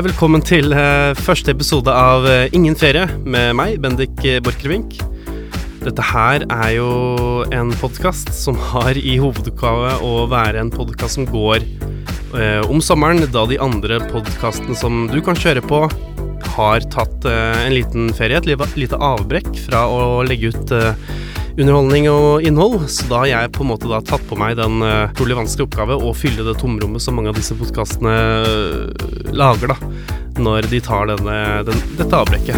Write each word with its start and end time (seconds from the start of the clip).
Velkommen 0.00 0.40
til 0.40 0.72
eh, 0.72 1.10
første 1.18 1.52
episode 1.52 1.92
av 1.92 2.24
eh, 2.24 2.46
Ingen 2.56 2.72
ferie 2.78 3.02
med 3.20 3.50
meg, 3.58 3.74
Bendik 3.84 4.22
eh, 4.24 4.38
Borchgrevink. 4.40 4.94
Dette 5.82 6.06
her 6.08 6.46
er 6.46 6.70
jo 6.72 6.86
en 7.52 7.74
podkast 7.76 8.30
som 8.32 8.56
har 8.70 8.96
i 8.96 9.18
hovedoppgave 9.20 9.98
å 10.00 10.24
være 10.30 10.62
en 10.62 10.72
podkast 10.72 11.18
som 11.18 11.28
går 11.28 11.66
eh, 12.32 12.62
om 12.64 12.80
sommeren, 12.80 13.26
da 13.28 13.44
de 13.50 13.60
andre 13.60 14.00
podkastene 14.08 14.78
som 14.78 15.02
du 15.12 15.18
kan 15.26 15.36
kjøre 15.36 15.60
på, 15.68 15.82
har 16.56 16.88
tatt 16.96 17.28
eh, 17.28 17.66
en 17.66 17.76
liten 17.76 18.08
ferie, 18.16 18.40
et 18.40 18.80
lite 18.80 18.96
avbrekk 18.96 19.52
fra 19.66 19.84
å 19.84 20.22
legge 20.24 20.54
ut 20.54 20.76
eh, 20.78 21.12
underholdning 21.64 22.10
og 22.12 22.44
innhold. 22.44 22.84
Så 22.92 23.08
da 23.08 23.24
har 23.24 23.32
jeg 23.32 23.54
på 23.56 23.64
en 23.64 23.72
måte 23.72 23.88
da 23.88 24.02
tatt 24.04 24.24
på 24.28 24.36
meg 24.40 24.58
den 24.60 24.80
trolig 25.16 25.30
utrolig 25.30 25.44
vanskelige 25.44 25.68
oppgave 25.68 25.94
å 25.94 26.14
fylle 26.14 26.42
det 26.46 26.58
tomrommet 26.58 27.02
som 27.02 27.14
mange 27.14 27.30
av 27.30 27.36
disse 27.38 27.54
podkastene 27.54 28.14
lager, 29.32 29.68
da. 29.70 29.76
Når 30.40 30.70
de 30.70 30.80
tar 30.82 31.06
denne, 31.06 31.62
den, 31.68 31.82
dette 31.98 32.16
avbrekket. 32.16 32.56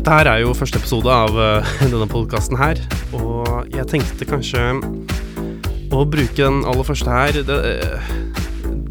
Dette 0.00 0.14
her 0.16 0.28
er 0.30 0.38
jo 0.40 0.54
første 0.56 0.78
episode 0.80 1.12
av 1.12 1.34
eh, 1.36 1.72
denne 1.92 2.06
podkasten 2.08 2.56
her, 2.56 2.78
og 3.12 3.68
jeg 3.68 3.84
tenkte 3.90 4.24
kanskje 4.24 4.62
å 5.92 6.06
bruke 6.08 6.38
den 6.38 6.62
aller 6.70 6.86
første 6.86 7.10
her 7.12 7.36
Det, 7.44 7.56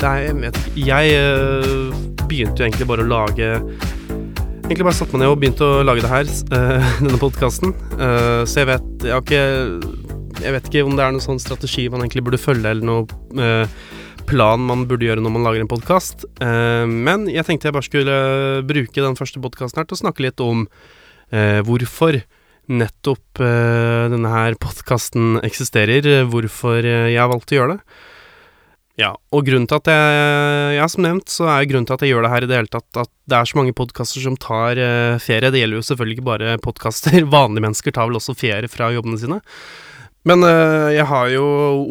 det 0.04 0.10
er 0.12 0.28
Jeg 0.28 0.84
Jeg 0.86 1.16
eh, 1.16 1.96
begynte 2.28 2.62
jo 2.62 2.68
egentlig 2.68 2.86
bare 2.92 3.06
å 3.08 3.10
lage 3.10 3.48
Egentlig 3.56 4.86
bare 4.86 4.98
satte 5.00 5.16
meg 5.16 5.24
ned 5.24 5.32
og 5.32 5.40
begynte 5.42 5.66
å 5.66 5.80
lage 5.88 6.04
det 6.06 6.12
her, 6.12 6.30
eh, 6.60 6.92
denne 7.02 7.22
podkasten. 7.22 7.74
så 8.46 8.62
jeg 8.62 8.70
vet 8.70 9.08
Jeg 9.08 9.16
har 9.16 9.26
ikke 9.26 10.44
Jeg 10.44 10.58
vet 10.60 10.70
ikke 10.70 10.86
om 10.86 10.94
det 11.00 11.08
er 11.08 11.16
noen 11.16 11.26
sånn 11.26 11.42
strategi 11.42 11.88
man 11.90 12.06
egentlig 12.06 12.28
burde 12.28 12.44
følge, 12.44 12.70
eller 12.70 12.86
noe 12.86 13.42
eh, 13.42 13.82
plan 14.30 14.62
man 14.62 14.86
burde 14.86 15.10
gjøre 15.10 15.26
når 15.26 15.34
man 15.40 15.48
lager 15.48 15.64
en 15.64 15.72
podkast. 15.72 16.28
men 16.38 17.24
jeg 17.34 17.48
tenkte 17.48 17.66
jeg 17.66 17.74
bare 17.74 17.88
skulle 17.88 18.18
bruke 18.62 19.02
den 19.02 19.18
første 19.18 19.42
podkasten 19.42 19.82
her 19.82 19.88
til 19.90 19.98
å 19.98 20.02
snakke 20.04 20.28
litt 20.28 20.44
om 20.46 20.68
eh, 20.68 20.99
hvorfor 21.32 22.22
nettopp 22.70 23.42
eh, 23.42 24.06
denne 24.14 24.30
her 24.30 24.56
podkasten 24.62 25.40
eksisterer, 25.46 26.06
eh, 26.06 26.28
hvorfor 26.30 26.86
eh, 26.86 27.10
jeg 27.14 27.22
har 27.22 27.32
valgt 27.32 27.54
å 27.54 27.60
gjøre 27.60 27.76
det. 27.76 28.00
Ja, 29.00 29.14
og 29.32 29.46
grunnen 29.48 29.68
til 29.70 29.80
at 29.80 29.88
jeg 29.88 30.74
Ja, 30.76 30.86
som 30.92 31.06
nevnt, 31.06 31.32
så 31.32 31.48
er 31.48 31.68
grunnen 31.70 31.88
til 31.88 31.96
at 31.96 32.02
jeg 32.04 32.12
gjør 32.12 32.26
det 32.26 32.32
her 32.34 32.46
i 32.46 32.50
det 32.50 32.58
hele 32.58 32.72
tatt, 32.72 32.88
at 33.00 33.12
det 33.32 33.38
er 33.38 33.48
så 33.48 33.58
mange 33.58 33.76
podkaster 33.76 34.24
som 34.24 34.36
tar 34.40 34.80
eh, 34.80 35.16
ferie. 35.24 35.52
Det 35.54 35.62
gjelder 35.62 35.80
jo 35.80 35.86
selvfølgelig 35.88 36.18
ikke 36.18 36.28
bare 36.30 36.58
podkaster. 36.64 37.16
Vanlige 37.38 37.66
mennesker 37.66 37.96
tar 37.96 38.10
vel 38.10 38.20
også 38.20 38.36
ferie 38.38 38.70
fra 38.72 38.92
jobbene 38.94 39.22
sine. 39.22 39.40
Men 40.28 40.44
øh, 40.44 40.90
jeg 40.92 41.08
har 41.08 41.32
jo 41.32 41.46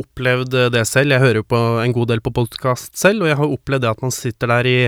opplevd 0.05 0.58
det 0.75 0.84
selv. 0.86 1.17
Jeg 1.17 1.25
hører 1.25 1.41
jo 1.41 1.48
på 1.48 1.62
en 1.80 1.97
god 1.97 2.13
del 2.13 2.20
på 2.23 2.34
podkast 2.36 2.92
selv, 3.01 3.24
og 3.24 3.33
jeg 3.33 3.40
har 3.40 3.57
opplevd 3.57 3.86
det 3.86 3.92
at 3.95 4.05
man 4.05 4.14
sitter 4.14 4.52
der 4.52 4.68
i 4.68 4.79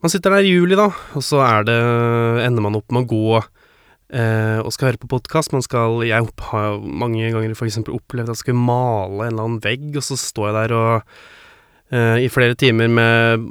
Man 0.00 0.08
sitter 0.08 0.32
der 0.32 0.46
i 0.48 0.54
juli, 0.54 0.76
da, 0.78 0.86
og 0.88 1.24
så 1.24 1.42
det 1.68 1.76
ender 2.46 2.64
man 2.64 2.78
opp 2.78 2.88
med 2.94 3.04
å 3.04 3.10
gå 3.10 3.36
eh, 3.36 4.56
og 4.62 4.72
skal 4.72 4.88
høre 4.88 5.00
på 5.02 5.10
podkast. 5.12 5.52
Man 5.52 5.64
skal 5.64 6.00
Jeg 6.08 6.24
har 6.24 6.78
mange 6.80 7.28
ganger 7.34 7.52
eksempel 7.68 7.98
opplevd 7.98 8.30
at 8.30 8.38
jeg 8.38 8.46
skal 8.46 8.56
male 8.56 9.26
en 9.26 9.34
eller 9.34 9.44
annen 9.44 9.60
vegg, 9.60 9.90
og 9.92 10.06
så 10.06 10.16
står 10.16 10.48
jeg 10.48 10.56
der 10.56 10.74
og 10.78 11.12
øh, 11.92 12.16
i 12.24 12.30
flere 12.32 12.56
timer 12.56 12.88
med 12.88 13.44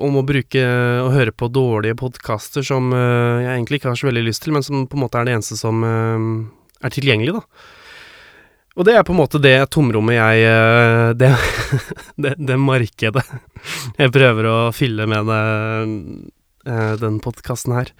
om 0.00 0.16
å 0.16 0.24
bruke 0.24 0.64
og 1.04 1.12
høre 1.18 1.36
på 1.36 1.50
dårlige 1.52 1.98
podkaster 2.00 2.64
som 2.64 2.88
øh, 2.88 3.44
jeg 3.44 3.52
egentlig 3.52 3.82
ikke 3.82 3.92
har 3.92 4.00
så 4.00 4.08
veldig 4.08 4.24
lyst 4.24 4.46
til, 4.46 4.56
men 4.56 4.64
som 4.64 4.88
på 4.88 4.96
en 4.96 5.04
måte 5.04 5.20
er 5.20 5.28
det 5.28 5.36
eneste 5.36 5.60
som 5.60 5.84
er 5.84 6.96
tilgjengelig, 6.96 7.36
da. 7.36 7.76
Og 8.78 8.86
det 8.86 8.94
er 8.94 9.02
på 9.02 9.10
en 9.10 9.18
måte 9.18 9.40
det 9.42 9.56
tomrommet 9.74 10.14
jeg 10.14 10.44
eh, 10.46 11.10
Det, 11.18 11.32
det, 12.22 12.34
det 12.38 12.58
markedet 12.62 13.24
jeg 13.98 14.12
prøver 14.14 14.46
å 14.46 14.56
fylle 14.70 15.08
med 15.10 15.26
det, 15.26 15.38
eh, 16.70 16.92
den 17.00 17.16
podkasten 17.18 17.74
her. 17.74 17.90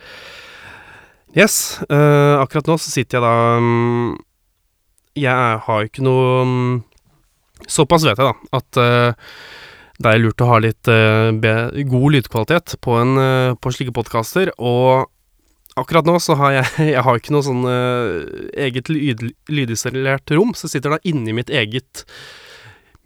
Yes. 1.34 1.80
eh, 1.90 2.34
akkurat 2.38 2.70
nå 2.70 2.78
så 2.78 2.92
sitter 2.92 3.18
jeg 3.18 3.24
da 3.26 3.58
mm, 3.60 4.12
Jeg 5.18 5.58
har 5.66 5.82
jo 5.82 5.90
ikke 5.90 6.06
noe 6.06 6.44
mm, 6.46 6.76
Såpass 7.66 8.06
vet 8.06 8.22
jeg, 8.22 8.30
da, 8.30 8.54
at 8.54 8.78
det 9.98 10.10
er 10.12 10.20
lurt 10.22 10.40
å 10.44 10.46
ha 10.46 10.60
litt 10.62 10.86
god 10.86 12.12
lydkvalitet 12.14 12.76
på, 12.86 12.94
en, 13.00 13.18
på 13.58 13.72
slike 13.74 13.90
podkaster, 13.96 14.52
og 14.62 15.10
Akkurat 15.78 16.08
nå 16.08 16.18
så 16.22 16.36
har 16.38 16.58
jeg 16.58 16.88
Jeg 16.94 17.04
har 17.06 17.20
ikke 17.20 17.34
noe 17.34 17.46
sånn 17.46 17.64
uh, 17.68 18.26
eget 18.58 18.90
lyd, 18.92 19.24
lydisolert 19.52 20.34
rom, 20.34 20.54
så 20.54 20.66
jeg 20.66 20.78
sitter 20.78 20.96
da 20.96 21.02
inni 21.08 21.36
mitt 21.36 21.52
eget 21.52 22.04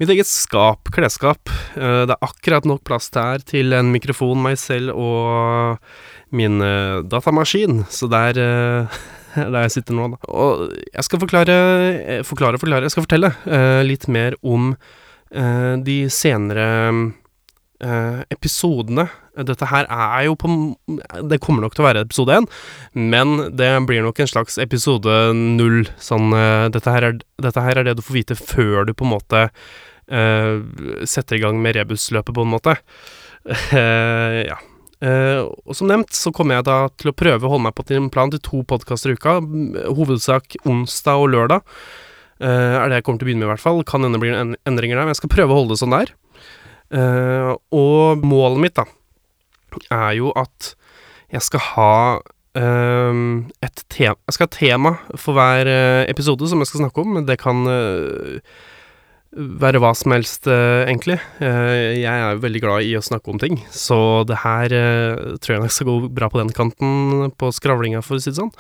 Mitt 0.01 0.11
eget 0.11 0.27
skap, 0.27 0.89
klesskap. 0.91 1.51
Uh, 1.77 2.09
det 2.09 2.17
er 2.17 2.25
akkurat 2.27 2.65
nok 2.67 2.81
plass 2.89 3.11
der 3.15 3.45
til 3.47 3.75
en 3.77 3.93
mikrofon, 3.93 4.41
meg 4.43 4.57
selv 4.59 4.97
og 4.99 5.77
min 6.35 6.57
uh, 6.65 7.05
datamaskin, 7.07 7.85
så 7.93 8.09
der 8.11 8.41
der 9.53 9.61
jeg 9.67 9.75
sitter 9.77 9.97
nå, 9.97 10.09
da. 10.15 10.33
Og 10.33 10.73
jeg 10.73 11.07
skal 11.07 11.23
forklare 11.23 11.55
Forklare, 12.29 12.59
forklare 12.61 12.85
Jeg 12.85 12.93
skal 12.93 13.07
fortelle 13.07 13.31
litt 13.87 14.05
mer 14.13 14.35
om 14.45 14.75
de 15.33 15.97
senere 16.13 16.67
eh, 16.89 16.99
episodene. 17.83 19.09
Dette 19.33 19.67
her 19.71 19.87
er 19.89 20.27
jo 20.27 20.35
på 20.39 20.49
Det 21.31 21.39
kommer 21.43 21.65
nok 21.65 21.77
til 21.77 21.85
å 21.85 21.89
være 21.89 22.05
episode 22.05 22.37
én, 22.37 22.49
men 22.95 23.49
det 23.57 23.71
blir 23.89 24.05
nok 24.05 24.21
en 24.21 24.31
slags 24.31 24.59
episode 24.63 25.15
null. 25.37 25.87
Sånn 26.03 26.35
eh, 26.37 26.69
dette, 26.75 26.93
her 26.93 27.09
er, 27.09 27.17
dette 27.43 27.65
her 27.65 27.81
er 27.81 27.89
det 27.89 27.97
du 27.99 28.05
får 28.05 28.19
vite 28.19 28.37
før 28.39 28.85
du 28.87 28.93
på 28.95 29.07
en 29.09 29.15
måte 29.15 29.47
eh, 29.49 30.61
setter 31.09 31.39
i 31.39 31.43
gang 31.43 31.63
med 31.65 31.79
rebusløpet, 31.79 32.35
på 32.37 32.45
en 32.45 32.55
måte. 32.55 32.77
Eh, 33.49 34.43
ja. 34.47 34.61
Uh, 35.03 35.51
og 35.67 35.75
som 35.75 35.89
nevnt 35.91 36.15
så 36.15 36.31
kommer 36.31 36.61
jeg 36.61 36.69
da 36.69 36.77
til 36.95 37.11
å 37.11 37.17
prøve 37.19 37.49
å 37.49 37.51
holde 37.51 37.65
meg 37.65 37.75
på 37.75 37.83
en 37.97 38.05
plan 38.15 38.31
til 38.31 38.39
to 38.47 38.61
podkaster 38.71 39.11
i 39.11 39.17
uka. 39.19 39.41
Hovedsak 39.91 40.61
onsdag 40.63 41.25
og 41.25 41.33
lørdag. 41.33 41.65
Uh, 42.39 42.79
er 42.79 42.87
det 42.87 43.01
jeg 43.01 43.07
kommer 43.09 43.19
til 43.19 43.27
å 43.27 43.31
begynne 43.33 43.43
med, 43.43 43.49
i 43.49 43.53
hvert 43.57 43.65
fall. 43.65 43.83
Kan 43.89 44.07
hende 44.07 44.21
blir 44.23 44.37
en 44.39 44.55
endringer 44.69 45.01
der, 45.01 45.09
men 45.09 45.17
jeg 45.17 45.25
skal 45.25 45.33
prøve 45.35 45.51
å 45.51 45.59
holde 45.59 45.75
det 45.75 45.83
sånn 45.83 45.97
der. 45.97 46.15
Eh, 46.93 47.53
og 47.73 48.27
målet 48.27 48.61
mitt, 48.67 48.77
da, 48.77 48.85
er 49.95 50.13
jo 50.19 50.33
at 50.37 50.75
jeg 51.33 51.45
skal 51.47 51.63
ha 51.71 51.95
uh, 52.21 53.21
et 53.65 53.79
tema 53.89 54.19
Jeg 54.29 54.35
skal 54.37 54.45
ha 54.45 54.53
tema 54.53 54.91
for 55.17 55.33
hver 55.39 55.71
eh, 55.71 56.03
episode 56.13 56.45
som 56.51 56.61
jeg 56.61 56.69
skal 56.69 56.83
snakke 56.83 57.01
om. 57.01 57.23
Det 57.25 57.39
kan 57.41 57.65
uh, 57.65 58.37
være 59.33 59.81
hva 59.81 59.95
som 59.97 60.13
helst, 60.13 60.45
egentlig. 60.45 61.17
Jeg 61.41 62.05
er 62.05 62.35
jo 62.35 62.43
veldig 62.43 62.61
glad 62.61 62.85
i 62.85 62.91
å 62.99 63.01
snakke 63.01 63.33
om 63.33 63.39
ting, 63.41 63.63
så 63.73 63.97
det 64.29 64.43
her 64.43 64.75
tror 65.41 65.55
jeg 65.55 65.63
nok 65.63 65.73
skal 65.73 65.89
gå 65.89 65.95
bra 66.13 66.29
på 66.29 66.43
den 66.43 66.53
kanten 66.53 67.31
på 67.41 67.49
skravlinga, 67.57 68.03
for 68.05 68.19
å 68.19 68.21
si 68.21 68.29
det 68.29 68.37
sånn. 68.37 68.53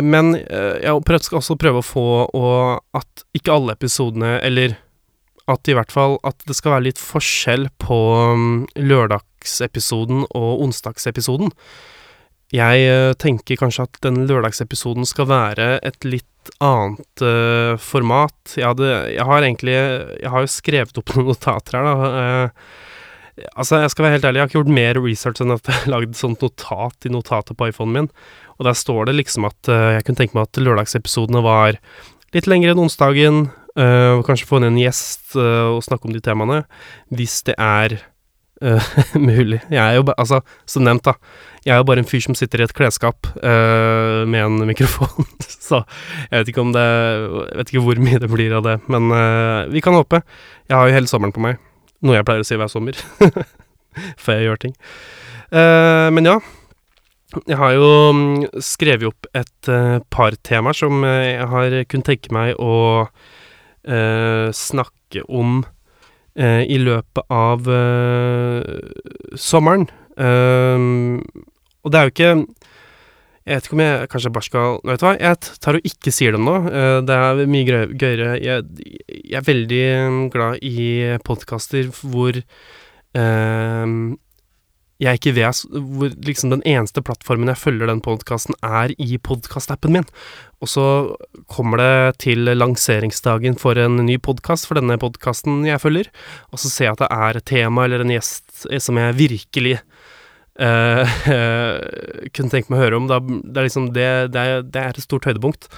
Men 0.00 0.32
jeg 0.40 1.20
skal 1.26 1.42
også 1.42 1.58
prøve 1.60 1.82
å 1.82 1.84
få 1.84 2.06
og 2.24 2.96
at 2.96 3.26
ikke 3.36 3.52
alle 3.52 3.76
episodene, 3.76 4.38
eller 4.40 4.78
at 5.52 5.70
i 5.70 5.76
hvert 5.76 5.92
fall 5.94 6.18
at 6.26 6.42
det 6.48 6.56
skal 6.58 6.76
være 6.76 6.88
litt 6.88 7.00
forskjell 7.02 7.68
på 7.82 8.00
um, 8.34 8.50
lørdagsepisoden 8.78 10.26
og 10.28 10.66
onsdagsepisoden. 10.66 11.54
Jeg 12.50 12.86
eh, 12.90 13.12
tenker 13.14 13.58
kanskje 13.60 13.86
at 13.86 13.98
den 14.02 14.24
lørdagsepisoden 14.26 15.06
skal 15.06 15.28
være 15.30 15.76
et 15.86 16.02
litt 16.02 16.26
annet 16.64 17.22
uh, 17.22 17.76
format. 17.78 18.34
Jeg, 18.56 18.64
hadde, 18.64 18.88
jeg 19.12 19.26
har 19.28 19.44
egentlig 19.44 19.74
Jeg 19.76 20.30
har 20.32 20.42
jo 20.42 20.50
skrevet 20.50 20.98
opp 20.98 21.12
noen 21.14 21.28
notater 21.30 21.78
her, 21.78 21.86
da. 21.86 22.08
Uh, 22.10 23.44
altså, 23.54 23.82
jeg 23.84 23.92
skal 23.92 24.06
være 24.06 24.16
helt 24.16 24.26
ærlig, 24.26 24.40
jeg 24.40 24.42
har 24.42 24.50
ikke 24.50 24.58
gjort 24.58 24.78
mer 24.80 25.00
research 25.04 25.44
enn 25.44 25.54
at 25.54 25.68
jeg 25.68 25.78
har 25.78 25.92
lagd 25.94 26.16
sånt 26.18 26.42
notat 26.42 27.06
i 27.06 27.12
notatet 27.12 27.58
på 27.60 27.70
iPhonen 27.70 27.96
min. 27.98 28.10
Og 28.58 28.66
der 28.66 28.76
står 28.76 29.08
det 29.08 29.18
liksom 29.20 29.46
at 29.48 29.70
uh, 29.70 29.94
jeg 29.98 30.08
kunne 30.08 30.22
tenke 30.24 30.38
meg 30.38 30.48
at 30.48 30.62
lørdagsepisodene 30.64 31.44
var 31.44 31.78
litt 32.34 32.50
lengre 32.50 32.74
enn 32.74 32.82
onsdagen. 32.82 33.44
Eh, 33.80 34.12
og 34.16 34.24
kanskje 34.28 34.48
få 34.48 34.60
inn 34.60 34.70
en 34.70 34.80
gjest 34.80 35.36
uh, 35.38 35.76
og 35.76 35.84
snakke 35.86 36.08
om 36.08 36.14
de 36.14 36.22
temaene. 36.24 36.62
Hvis 37.14 37.40
det 37.46 37.56
er 37.60 37.96
uh, 38.64 38.90
mulig. 39.30 39.60
Jeg 39.68 39.80
er 39.80 39.98
jo 39.98 40.06
bare 40.08 40.20
Altså, 40.20 40.40
som 40.68 40.84
nevnt, 40.86 41.06
da. 41.06 41.16
Jeg 41.66 41.74
er 41.74 41.82
jo 41.82 41.88
bare 41.90 42.04
en 42.04 42.08
fyr 42.08 42.24
som 42.24 42.36
sitter 42.38 42.62
i 42.62 42.64
et 42.64 42.76
klesskap 42.76 43.26
med 43.36 44.40
en 44.40 44.62
mikrofon. 44.64 45.26
Så 45.68 45.82
jeg 46.30 46.38
vet 46.38 46.48
ikke 46.48 46.62
om 46.62 46.70
det 46.72 46.84
Jeg 46.84 47.58
vet 47.58 47.72
ikke 47.72 47.82
hvor 47.84 48.00
mye 48.00 48.20
det 48.22 48.30
blir 48.32 48.54
av 48.56 48.64
det. 48.64 48.78
Men 48.88 49.12
vi 49.68 49.82
kan 49.84 49.92
håpe. 49.92 50.22
Jeg 50.70 50.76
har 50.78 50.88
jo 50.88 50.94
hele 50.96 51.10
sommeren 51.10 51.34
på 51.36 51.42
meg. 51.44 51.60
Noe 52.00 52.16
jeg 52.16 52.24
pleier 52.24 52.40
å 52.40 52.48
si 52.48 52.56
hver 52.56 52.72
sommer. 52.72 52.96
Før 54.24 54.40
jeg 54.40 54.48
gjør 54.48 54.62
ting. 54.64 54.74
Men 55.52 56.30
ja. 56.30 56.38
Jeg 57.44 57.60
har 57.60 57.76
jo 57.76 57.92
mm, 58.16 58.64
skrevet 58.64 59.12
opp 59.12 59.28
et 59.36 59.70
par 60.08 60.40
temaer 60.40 60.80
som 60.80 61.04
jeg 61.04 61.44
har 61.52 61.76
kunnet 61.92 62.08
tenke 62.08 62.32
meg 62.32 62.56
å 62.56 62.72
snakke 63.84 65.22
om 65.28 65.62
eh, 66.38 66.64
i 66.68 66.78
løpet 66.80 67.26
av 67.32 67.68
eh, 67.70 68.80
sommeren. 69.38 69.86
Eh, 70.16 70.86
og 71.80 71.92
det 71.92 72.00
er 72.00 72.08
jo 72.08 72.12
ikke 72.12 72.32
Jeg 73.48 73.56
vet 73.56 73.66
ikke 73.66 73.76
om 73.76 73.80
jeg 73.80 74.08
kanskje 74.12 74.32
bare 74.34 74.44
skal 74.44 74.74
Vet 74.84 75.00
du 75.00 75.04
hva, 75.06 75.12
jeg 75.16 75.38
tar 75.64 75.78
og 75.78 75.86
ikke 75.88 76.12
sier 76.12 76.36
det 76.36 76.42
nå. 76.44 76.56
Eh, 76.68 76.96
det 77.08 77.16
er 77.16 77.44
mye 77.50 77.84
gøyere. 77.94 78.32
Jeg, 78.42 78.66
jeg 79.08 79.38
er 79.40 79.46
veldig 79.46 79.84
glad 80.34 80.60
i 80.66 80.90
podkaster 81.24 81.88
hvor 82.02 82.36
eh, 82.36 83.94
jeg 85.00 85.16
ikke 85.16 85.32
vet 85.38 85.62
hvor 85.72 86.12
liksom 86.26 86.52
den 86.52 86.62
eneste 86.68 87.02
plattformen 87.04 87.48
jeg 87.48 87.60
følger 87.60 87.88
den 87.88 88.02
podkasten, 88.04 88.56
er 88.60 88.92
i 89.00 89.16
podkastappen 89.16 89.94
min. 89.96 90.08
Og 90.60 90.68
så 90.68 90.86
kommer 91.48 91.80
det 91.80 92.18
til 92.26 92.44
lanseringsdagen 92.52 93.56
for 93.60 93.80
en 93.80 93.96
ny 94.04 94.18
podkast 94.20 94.68
for 94.68 94.76
denne 94.76 94.98
podkasten 95.00 95.64
jeg 95.68 95.80
følger, 95.80 96.10
og 96.52 96.60
så 96.60 96.68
ser 96.68 96.90
jeg 96.90 96.98
at 96.98 97.04
det 97.06 97.10
er 97.16 97.40
et 97.40 97.48
tema 97.48 97.86
eller 97.86 98.04
en 98.04 98.12
gjest 98.12 98.66
som 98.84 99.00
jeg 99.00 99.16
virkelig 99.16 99.78
eh, 100.60 101.16
kunne 102.36 102.52
tenkt 102.52 102.68
meg 102.68 102.76
å 102.76 102.84
høre 102.84 103.00
om. 103.00 103.08
Da, 103.08 103.22
det 103.24 103.56
er 103.56 103.70
liksom 103.70 103.88
det, 103.96 104.10
det, 104.36 104.44
er, 104.44 104.68
det 104.68 104.84
er 104.84 104.92
et 104.92 105.06
stort 105.08 105.28
høydepunkt. 105.30 105.70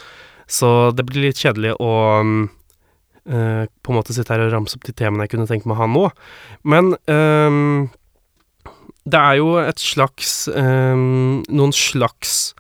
Så 0.51 0.91
det 0.99 1.07
blir 1.09 1.29
litt 1.29 1.41
kjedelig 1.41 1.77
å 1.79 1.95
eh, 3.31 3.65
på 3.71 3.93
en 3.93 3.99
måte 3.99 4.15
sitte 4.17 4.35
her 4.35 4.49
og 4.49 4.55
ramse 4.57 4.79
opp 4.79 4.87
de 4.89 4.99
temaene 4.99 5.29
jeg 5.29 5.37
kunne 5.37 5.49
tenkt 5.51 5.69
meg 5.71 5.79
å 5.79 5.85
ha 5.85 5.91
nå. 5.91 6.07
Men 6.67 6.97
ehm, 7.07 7.91
det 9.09 9.19
er 9.19 9.39
jo 9.41 9.55
et 9.59 9.83
slags 9.83 10.47
um, 10.55 11.43
Noen 11.51 11.73
slags 11.75 12.53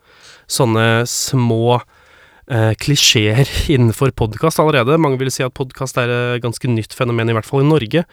sånne 0.52 1.04
små 1.08 1.78
eh, 1.78 2.72
klisjeer 2.82 3.48
innenfor 3.74 4.12
podkast 4.18 4.60
allerede. 4.60 5.00
Mange 5.00 5.20
vil 5.20 5.32
si 5.32 5.44
at 5.44 5.54
podkast 5.56 6.00
er 6.00 6.12
et 6.12 6.44
ganske 6.44 6.68
nytt 6.68 6.96
fenomen, 6.96 7.30
i 7.30 7.36
hvert 7.36 7.48
fall 7.48 7.64
i 7.64 7.70
Norge. 7.70 8.04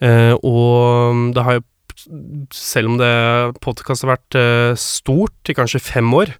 Eh, 0.00 0.34
og 0.40 1.34
det 1.36 1.44
har 1.44 1.58
jo, 1.58 1.66
selv 2.54 2.92
om 2.92 2.98
det 3.00 3.12
podkast 3.64 4.06
har 4.06 4.14
vært 4.14 4.38
eh, 4.40 4.72
stort 4.80 5.52
i 5.52 5.56
kanskje 5.58 5.82
fem 5.84 6.08
år, 6.16 6.32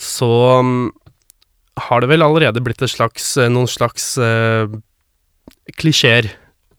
så 0.00 0.30
um, 0.62 0.90
har 1.88 2.04
det 2.04 2.12
vel 2.12 2.24
allerede 2.24 2.62
blitt 2.64 2.82
et 2.84 2.92
slags, 2.92 3.34
noen 3.50 3.68
slags 3.68 4.14
klisjeer. 5.80 6.30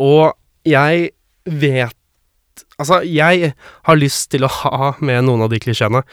Og 0.02 0.32
jeg 0.68 1.12
vet 1.46 1.98
Altså, 2.82 3.02
jeg 3.06 3.54
har 3.88 4.00
lyst 4.00 4.32
til 4.34 4.46
å 4.48 4.52
ha 4.52 4.94
med 5.00 5.28
noen 5.28 5.46
av 5.46 5.52
de 5.54 5.60
klisjeene. 5.62 6.04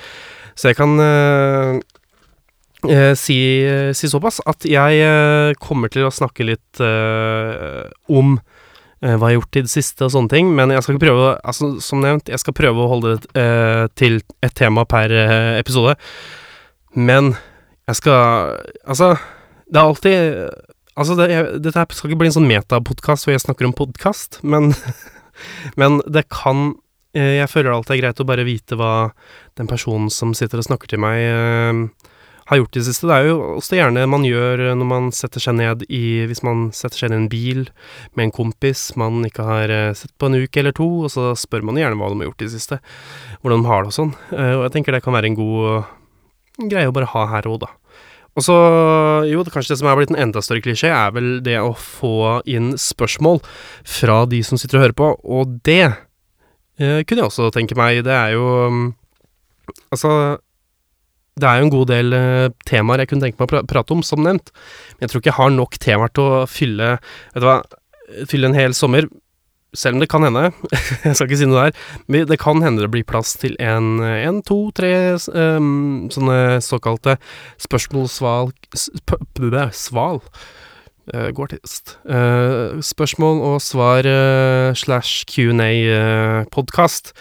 Så 0.59 0.73
jeg 0.73 0.79
kan 0.79 0.99
eh, 1.03 1.79
eh, 2.91 3.13
si, 3.19 3.39
si 3.95 4.11
såpass 4.11 4.41
at 4.49 4.67
jeg 4.67 5.03
eh, 5.05 5.57
kommer 5.63 5.93
til 5.93 6.09
å 6.09 6.15
snakke 6.15 6.47
litt 6.49 6.83
om 6.83 8.39
hva 8.99 9.13
jeg 9.15 9.23
har 9.23 9.35
gjort 9.37 9.57
i 9.61 9.61
det 9.63 9.71
siste 9.71 10.03
og 10.03 10.11
sånne 10.11 10.33
ting, 10.33 10.49
men 10.59 10.73
jeg 10.75 10.83
skal 10.83 10.97
ikke 10.97 11.05
prøve 11.05 11.27
Altså, 11.47 11.69
som 11.79 12.01
nevnt, 12.03 12.33
jeg 12.33 12.43
skal 12.43 12.57
prøve 12.59 12.83
å 12.83 12.89
holde 12.91 13.13
det 13.15 13.45
til 13.95 14.19
et 14.43 14.57
tema 14.59 14.83
per 14.91 15.15
episode. 15.55 15.95
Men 16.99 17.37
jeg 17.87 18.01
skal 18.01 18.57
Altså, 18.83 19.13
det 19.71 19.79
er 19.79 19.85
alltid 19.85 20.19
Altså, 20.99 21.15
det, 21.15 21.29
jeg, 21.31 21.61
dette 21.63 21.85
skal 21.95 22.11
ikke 22.11 22.19
bli 22.25 22.33
en 22.33 22.37
sånn 22.41 22.51
metapodkast 22.51 23.29
hvor 23.29 23.37
jeg 23.37 23.45
snakker 23.45 23.69
om 23.69 23.77
podkast, 23.79 24.41
men 24.43 24.73
Men 25.81 26.01
det 26.07 26.29
kan 26.33 26.77
eh, 27.17 27.39
Jeg 27.41 27.51
føler 27.53 27.73
alltid 27.73 27.97
er 27.97 28.03
greit 28.03 28.23
å 28.23 28.29
bare 28.29 28.47
vite 28.49 28.79
hva 28.79 29.11
den 29.59 29.71
personen 29.71 30.11
som 30.13 30.35
sitter 30.37 30.61
og 30.61 30.69
snakker 30.69 30.91
til 30.91 31.03
meg, 31.03 31.19
eh, 31.25 32.13
har 32.49 32.61
gjort 32.63 32.79
i 32.79 32.81
det 32.81 32.87
siste. 32.87 33.09
Det 33.11 33.17
er 33.17 33.27
jo 33.29 33.39
også 33.59 33.75
det 33.75 33.81
gjerne 33.83 34.07
man 34.09 34.25
gjør 34.25 34.63
når 34.73 34.89
man 34.89 35.11
setter 35.13 35.43
seg 35.43 35.59
ned 35.59 35.83
i 35.93 36.25
Hvis 36.31 36.41
man 36.47 36.71
setter 36.73 37.03
seg 37.03 37.13
ned 37.13 37.19
i 37.19 37.23
en 37.27 37.33
bil 37.33 37.61
med 38.17 38.29
en 38.29 38.37
kompis 38.39 38.87
man 38.97 39.21
ikke 39.29 39.45
har 39.45 39.73
eh, 39.75 39.93
sett 39.99 40.15
på 40.17 40.31
en 40.31 40.39
uke 40.41 40.63
eller 40.63 40.77
to, 40.77 40.89
og 41.05 41.13
så 41.13 41.35
spør 41.37 41.67
man 41.69 41.81
gjerne 41.81 42.01
hva 42.01 42.09
de 42.13 42.23
har 42.23 42.31
gjort 42.31 42.45
i 42.45 42.49
det 42.49 42.57
siste. 42.57 42.81
Hvordan 43.43 43.65
de 43.65 43.73
har 43.73 43.85
det 43.85 43.93
og 43.93 43.99
sånn. 43.99 44.17
Og 44.33 44.65
jeg 44.65 44.75
tenker 44.77 44.97
det 44.97 45.05
kan 45.05 45.17
være 45.17 45.33
en 45.33 45.39
god 45.39 45.95
greie 46.73 46.89
å 46.89 46.95
bare 46.95 47.13
ha 47.13 47.27
her 47.37 47.47
òg, 47.51 47.61
da. 47.63 47.71
Og 48.37 48.45
så, 48.47 48.57
jo, 49.27 49.43
kanskje 49.51 49.75
det 49.75 49.81
som 49.81 49.89
er 49.91 49.97
blitt 49.99 50.13
en 50.13 50.21
enda 50.29 50.43
større 50.45 50.63
klisjé, 50.63 50.93
er 50.95 51.15
vel 51.17 51.31
det 51.43 51.57
å 51.59 51.73
få 51.75 52.39
inn 52.47 52.75
spørsmål 52.79 53.41
fra 53.83 54.21
de 54.31 54.43
som 54.47 54.61
sitter 54.61 54.79
og 54.79 54.85
hører 54.87 54.99
på, 55.01 55.09
og 55.39 55.57
det 55.67 55.85
eh, 55.89 57.01
kunne 57.03 57.25
jeg 57.25 57.31
også 57.31 57.49
tenke 57.55 57.79
meg. 57.79 58.05
Det 58.07 58.15
er 58.15 58.37
jo 58.37 58.47
mm, 58.75 58.87
Altså, 59.93 60.11
det 61.37 61.45
er 61.45 61.59
jo 61.59 61.67
en 61.67 61.73
god 61.73 61.91
del 61.91 62.15
eh, 62.17 62.51
temaer 62.69 63.03
jeg 63.03 63.11
kunne 63.11 63.27
tenke 63.27 63.41
meg 63.41 63.49
å 63.49 63.53
pra 63.53 63.61
prate 63.69 63.95
om, 63.95 64.05
som 64.07 64.23
nevnt, 64.25 64.53
men 64.97 65.05
jeg 65.05 65.13
tror 65.13 65.23
ikke 65.23 65.33
jeg 65.33 65.41
har 65.41 65.53
nok 65.55 65.79
temaer 65.83 66.15
til 66.17 66.25
å 66.25 66.47
fylle 66.49 66.95
Vet 67.35 67.45
du 67.45 67.49
hva, 67.49 67.59
fylle 68.31 68.49
en 68.49 68.57
hel 68.57 68.75
sommer. 68.77 69.09
Selv 69.77 69.99
om 69.99 70.01
det 70.01 70.09
kan 70.09 70.25
hende, 70.25 70.47
jeg 71.05 71.17
skal 71.17 71.27
ikke 71.29 71.41
si 71.43 71.49
noe 71.49 71.67
der, 71.69 71.81
men 72.09 72.29
det 72.29 72.39
kan 72.41 72.63
hende 72.65 72.81
det 72.87 72.93
blir 72.95 73.05
plass 73.09 73.35
til 73.37 73.57
en, 73.61 73.99
en 74.01 74.41
to, 74.47 74.71
tre 74.73 74.93
um, 75.29 76.09
sånne 76.13 76.63
såkalte 76.65 77.19
spørsmål-sval 77.61 78.55
Sval. 79.77 80.23
Uh, 81.09 81.31
går 81.33 81.49
artist. 81.49 81.95
Uh, 82.05 82.81
spørsmål 82.85 83.39
og 83.49 83.63
svar 83.65 84.05
uh, 84.05 84.75
slash 84.77 85.25
Q&A-podkast 85.31 87.15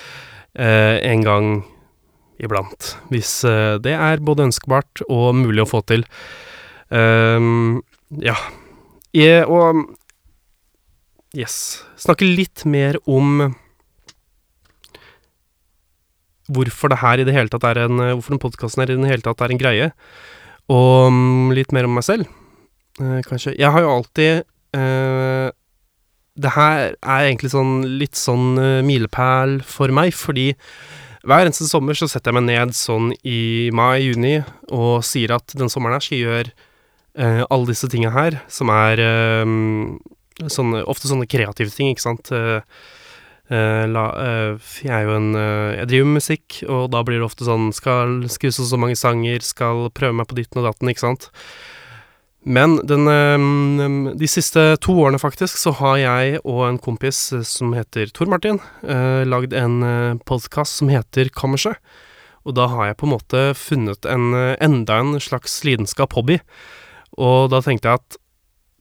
en 0.58 1.22
gang 1.22 1.48
iblant. 2.42 2.96
Hvis 3.12 3.44
det 3.86 3.92
er 3.94 4.24
både 4.26 4.48
ønskbart 4.48 5.04
og 5.06 5.36
mulig 5.38 5.62
å 5.62 5.70
få 5.70 5.84
til. 5.86 6.02
Um, 6.90 7.84
ja. 8.10 8.34
Jeg, 9.14 9.46
og 9.46 9.84
Yes. 11.38 11.84
Snakke 12.02 12.26
litt 12.26 12.64
mer 12.66 12.98
om 13.06 13.52
hvorfor 16.48 16.90
det 16.90 17.02
her 17.04 17.22
i 17.22 17.28
det 17.28 17.36
hele 17.36 17.52
tatt 17.52 17.66
er 17.68 17.84
en 17.84 18.00
Hvorfor 18.00 18.34
den 18.34 18.42
podkasten 18.42 18.82
her 18.82 18.94
i 18.94 18.98
det 18.98 19.12
hele 19.12 19.26
tatt 19.26 19.44
er 19.44 19.54
en 19.54 19.62
greie. 19.62 19.92
Og 20.74 21.12
um, 21.12 21.54
litt 21.54 21.74
mer 21.76 21.88
om 21.88 21.94
meg 21.96 22.08
selv, 22.08 22.28
eh, 23.00 23.22
kanskje. 23.28 23.54
Jeg 23.56 23.72
har 23.72 23.84
jo 23.84 23.92
alltid 23.94 24.44
eh, 24.76 25.50
Det 26.38 26.54
her 26.56 26.96
er 26.96 27.28
egentlig 27.28 27.54
sånn 27.54 27.76
litt 28.02 28.18
sånn 28.20 28.58
uh, 28.60 28.82
milepæl 28.86 29.62
for 29.66 29.94
meg, 29.94 30.12
fordi 30.18 30.52
hver 31.28 31.46
eneste 31.46 31.68
sommer 31.68 31.98
så 31.98 32.08
setter 32.10 32.32
jeg 32.32 32.40
meg 32.40 32.46
ned 32.50 32.76
sånn 32.78 33.10
i 33.28 33.70
mai-juni 33.76 34.38
og 34.72 35.04
sier 35.04 35.34
at 35.36 35.56
den 35.60 35.72
sommeren 35.72 35.98
her 35.98 36.04
skal 36.06 36.16
jeg 36.16 36.28
gjøre 36.28 36.52
eh, 37.20 37.42
alle 37.44 37.68
disse 37.68 37.90
tinga 37.92 38.14
her, 38.14 38.38
som 38.48 38.72
er 38.72 39.02
um, 39.44 39.98
sånne, 40.46 40.84
ofte 40.90 41.10
sånne 41.10 41.28
kreative 41.30 41.74
ting, 41.74 41.92
ikke 41.94 42.06
sant. 42.06 42.30
Uh, 42.32 42.60
uh, 43.50 43.86
la, 43.90 44.06
uh, 44.14 44.68
jeg 44.84 44.94
er 44.94 45.08
jo 45.08 45.16
en 45.18 45.32
Jeg 45.38 45.90
driver 45.90 46.12
med 46.12 46.20
musikk, 46.22 46.60
og 46.68 46.92
da 46.94 47.02
blir 47.06 47.22
det 47.22 47.28
ofte 47.28 47.48
sånn 47.48 47.72
Skal 47.76 48.20
skrive 48.32 48.56
så, 48.58 48.68
så 48.68 48.80
mange 48.80 49.00
sanger, 49.00 49.42
skal 49.46 49.90
prøve 49.96 50.20
meg 50.20 50.30
på 50.30 50.38
ditten 50.40 50.62
og 50.62 50.70
datten, 50.70 50.92
ikke 50.92 51.08
sant. 51.08 51.32
Men 52.48 52.78
den, 52.88 53.10
de 54.16 54.28
siste 54.32 54.62
to 54.80 54.94
årene, 55.04 55.20
faktisk, 55.20 55.58
så 55.60 55.74
har 55.82 55.98
jeg 56.00 56.38
og 56.46 56.62
en 56.64 56.78
kompis 56.80 57.18
som 57.44 57.74
heter 57.76 58.08
Tor 58.16 58.30
Martin, 58.32 58.62
lagd 59.28 59.52
en 59.58 59.82
podkast 60.24 60.80
som 60.80 60.88
heter 60.88 61.28
Kammerset. 61.36 61.76
Og 62.48 62.56
da 62.56 62.70
har 62.72 62.88
jeg 62.88 63.00
på 63.02 63.10
en 63.10 63.14
måte 63.18 63.42
funnet 63.60 64.08
en, 64.08 64.30
enda 64.64 65.02
en 65.02 65.20
slags 65.20 65.60
lidenskap, 65.68 66.16
hobby. 66.16 66.40
Og 67.20 67.52
da 67.52 67.60
tenkte 67.66 67.92
jeg 67.92 68.00
at 68.00 68.22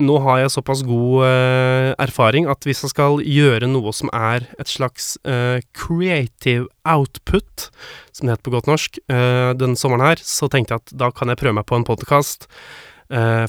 nå 0.02 0.16
har 0.20 0.42
jeg 0.42 0.52
såpass 0.52 0.82
god 0.84 1.24
uh, 1.24 1.90
erfaring 2.02 2.48
at 2.52 2.66
hvis 2.68 2.82
jeg 2.84 2.92
skal 2.92 3.22
gjøre 3.24 3.68
noe 3.70 3.92
som 3.96 4.10
er 4.12 4.44
et 4.60 4.68
slags 4.68 5.14
uh, 5.24 5.62
creative 5.76 6.68
output, 6.84 7.70
som 8.12 8.28
det 8.28 8.34
heter 8.34 8.44
på 8.44 8.52
godt 8.52 8.68
norsk, 8.68 8.98
uh, 9.08 9.56
den 9.56 9.76
sommeren 9.78 10.04
her, 10.04 10.20
så 10.20 10.50
tenkte 10.52 10.76
jeg 10.76 10.84
at 10.84 10.96
da 11.00 11.08
kan 11.16 11.32
jeg 11.32 11.40
prøve 11.40 11.56
meg 11.60 11.68
på 11.68 11.78
en 11.78 11.88
podkast. 11.88 12.50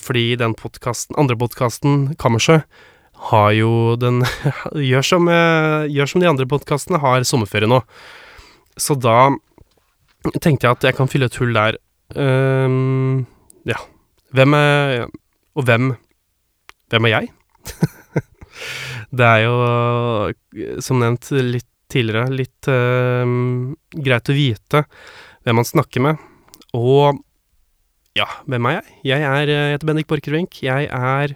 fordi 0.06 0.36
den 0.38 0.54
podcasten, 0.54 1.16
andre 1.18 1.34
podkasten, 1.36 2.14
Kammersø 2.22 2.60
har 3.32 3.52
jo 3.58 3.96
den 3.98 4.22
gjør, 4.92 5.02
som, 5.02 5.26
gjør 5.90 6.06
som 6.12 6.22
de 6.22 6.30
andre 6.30 6.46
podkastene, 6.46 7.00
har 7.02 7.26
sommerferie 7.26 7.66
nå. 7.66 7.82
Så 8.78 8.94
da 8.94 9.34
tenkte 10.38 10.68
jeg 10.68 10.78
at 10.78 10.86
jeg 10.86 10.96
kan 11.00 11.10
fylle 11.10 11.26
et 11.26 11.40
hull 11.42 11.58
der. 11.58 11.80
ja. 13.66 13.80
Hvem 14.38 14.54
er 14.54 15.08
Og 15.58 15.66
hvem 15.66 15.96
hvem 16.92 17.08
er 17.08 17.14
jeg? 17.14 17.32
det 19.18 19.28
er 19.28 19.42
jo, 19.46 19.58
som 20.84 21.02
nevnt 21.04 21.32
litt 21.36 21.70
tidligere, 21.92 22.28
litt 22.34 22.70
uh, 22.72 23.24
greit 23.96 24.32
å 24.32 24.36
vite 24.36 24.84
hvem 25.48 25.60
man 25.62 25.68
snakker 25.68 26.04
med. 26.04 26.24
Og 26.78 27.22
ja, 28.18 28.28
hvem 28.50 28.68
er 28.70 28.80
jeg? 28.80 28.98
Jeg 29.14 29.28
er, 29.30 29.52
jeg 29.54 29.76
heter 29.76 29.90
Bendik 29.90 30.10
Borchgrevink. 30.10 30.60
Jeg 30.66 30.90
er 30.92 31.36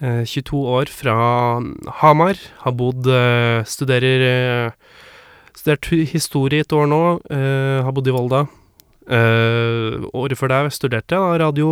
uh, 0.00 0.22
22 0.24 0.62
år 0.78 0.92
fra 0.92 1.16
Hamar. 2.00 2.40
Har 2.64 2.76
bodd 2.78 3.08
uh, 3.10 3.64
Studerer 3.68 4.72
Studert 5.54 5.86
historie 6.10 6.64
et 6.64 6.72
år 6.76 6.88
nå. 6.90 6.98
har 7.30 7.92
bodd 7.94 8.08
i 8.10 8.12
Volda. 8.12 8.40
året 10.18 10.36
før 10.36 10.50
der 10.50 10.68
studerte 10.74 11.14
jeg 11.14 11.40
radio, 11.40 11.68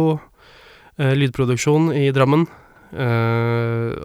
lydproduksjon 0.97 1.91
i 1.93 2.07
Drammen. 2.15 2.47
Eh, 2.93 3.97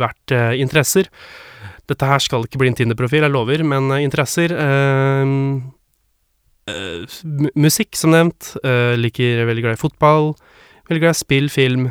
vært 0.00 0.34
eh, 0.36 0.54
interesser. 0.62 1.10
Dette 1.90 2.06
her 2.06 2.22
skal 2.22 2.46
ikke 2.46 2.60
bli 2.60 2.70
en 2.70 2.78
Tinder-profil, 2.78 3.26
jeg 3.26 3.34
lover, 3.34 3.64
men 3.66 3.90
eh, 3.96 4.04
interesser 4.06 4.56
Musikk, 7.58 7.96
som 7.98 8.12
nevnt. 8.14 8.52
liker 9.00 9.40
veldig 9.48 9.64
glad 9.64 9.74
i 9.74 9.80
fotball. 9.80 10.28
Veldig 10.86 11.00
glad 11.02 11.16
i 11.16 11.18
spill, 11.18 11.48
film. 11.50 11.88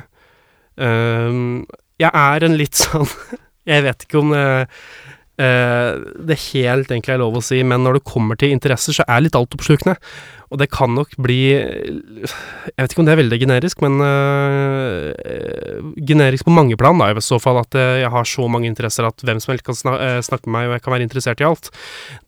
Jeg 1.99 2.11
er 2.15 2.45
en 2.45 2.55
litt 2.55 2.79
sånn 2.83 3.09
Jeg 3.67 3.83
vet 3.85 4.05
ikke 4.05 4.21
om 4.21 4.31
eh, 4.37 4.63
det 5.39 6.35
helt 6.49 6.89
egentlig 6.91 7.13
er 7.13 7.21
lov 7.21 7.37
å 7.39 7.43
si, 7.43 7.61
men 7.63 7.85
når 7.85 7.99
det 7.99 8.07
kommer 8.09 8.35
til 8.35 8.51
interesser, 8.51 8.97
så 8.97 9.05
er 9.07 9.23
litt 9.23 9.37
altoppslukende. 9.39 9.95
Og 10.49 10.57
det 10.57 10.69
kan 10.73 10.89
nok 10.97 11.11
bli 11.21 11.39
Jeg 11.53 12.77
vet 12.79 12.93
ikke 12.93 13.03
om 13.03 13.07
det 13.07 13.13
er 13.13 13.21
veldig 13.21 13.39
generisk, 13.43 13.83
men 13.85 13.99
øh, 14.01 15.13
generisk 16.09 16.47
på 16.47 16.53
mange 16.53 16.77
plan, 16.79 16.97
da, 16.97 17.11
i 17.13 17.23
så 17.23 17.37
fall. 17.41 17.61
At 17.61 17.77
øh, 17.77 17.99
jeg 18.01 18.09
har 18.13 18.25
så 18.25 18.47
mange 18.49 18.69
interesser 18.69 19.05
at 19.05 19.21
hvem 19.25 19.41
som 19.41 19.53
helst 19.53 19.67
kan 19.67 19.77
snak 19.77 20.25
snakke 20.25 20.49
med 20.49 20.55
meg, 20.55 20.69
og 20.69 20.77
jeg 20.77 20.85
kan 20.85 20.95
være 20.95 21.05
interessert 21.05 21.43
i 21.43 21.47
alt. 21.49 21.69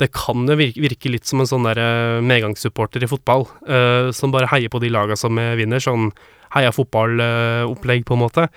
Det 0.02 0.12
kan 0.14 0.46
jo 0.46 0.60
virke, 0.60 0.84
virke 0.86 1.14
litt 1.14 1.30
som 1.30 1.42
en 1.42 1.50
sånn 1.50 1.66
der 1.66 2.22
medgangssupporter 2.26 3.02
i 3.04 3.10
fotball, 3.10 3.48
øh, 3.66 4.12
som 4.16 4.34
bare 4.34 4.52
heier 4.54 4.70
på 4.72 4.84
de 4.84 4.94
laga 4.94 5.18
som 5.18 5.42
vinner. 5.58 5.82
Sånn 5.82 6.12
heia 6.54 6.74
fotballopplegg, 6.76 8.06
på 8.06 8.18
en 8.18 8.26
måte. 8.28 8.48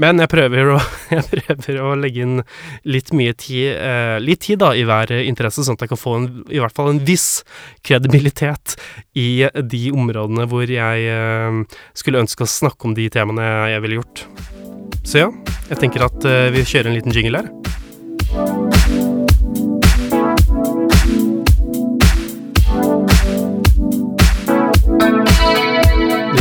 Men 0.00 0.22
jeg 0.22 0.30
prøver, 0.32 0.72
å, 0.72 0.78
jeg 1.16 1.26
prøver 1.28 1.80
å 1.84 1.92
legge 2.00 2.24
inn 2.24 2.40
litt 2.88 3.12
mye 3.16 3.34
tid, 3.36 3.74
eh, 3.76 4.16
litt 4.24 4.40
tid 4.46 4.62
da, 4.62 4.72
i 4.74 4.86
hver 4.88 5.12
interesse, 5.20 5.64
sånn 5.66 5.76
at 5.76 5.84
jeg 5.84 5.92
kan 5.92 6.00
få 6.00 6.16
en, 6.18 6.28
i 6.48 6.62
hvert 6.62 6.76
fall 6.76 6.92
en 6.94 7.02
viss 7.04 7.42
kredibilitet 7.84 8.76
i 9.18 9.44
de 9.52 9.84
områdene 9.92 10.48
hvor 10.48 10.70
jeg 10.70 11.06
eh, 11.12 11.60
skulle 11.98 12.24
ønske 12.24 12.46
å 12.46 12.50
snakke 12.50 12.88
om 12.88 12.96
de 12.96 13.10
temaene 13.12 13.46
jeg 13.74 13.84
ville 13.84 14.00
gjort. 14.00 14.26
Så 15.04 15.26
ja, 15.26 15.30
jeg 15.68 15.82
tenker 15.82 16.06
at 16.08 16.28
eh, 16.28 16.48
vi 16.54 16.64
kjører 16.64 16.90
en 16.90 16.96
liten 16.96 17.12
jingle 17.12 17.42
her. 17.42 17.50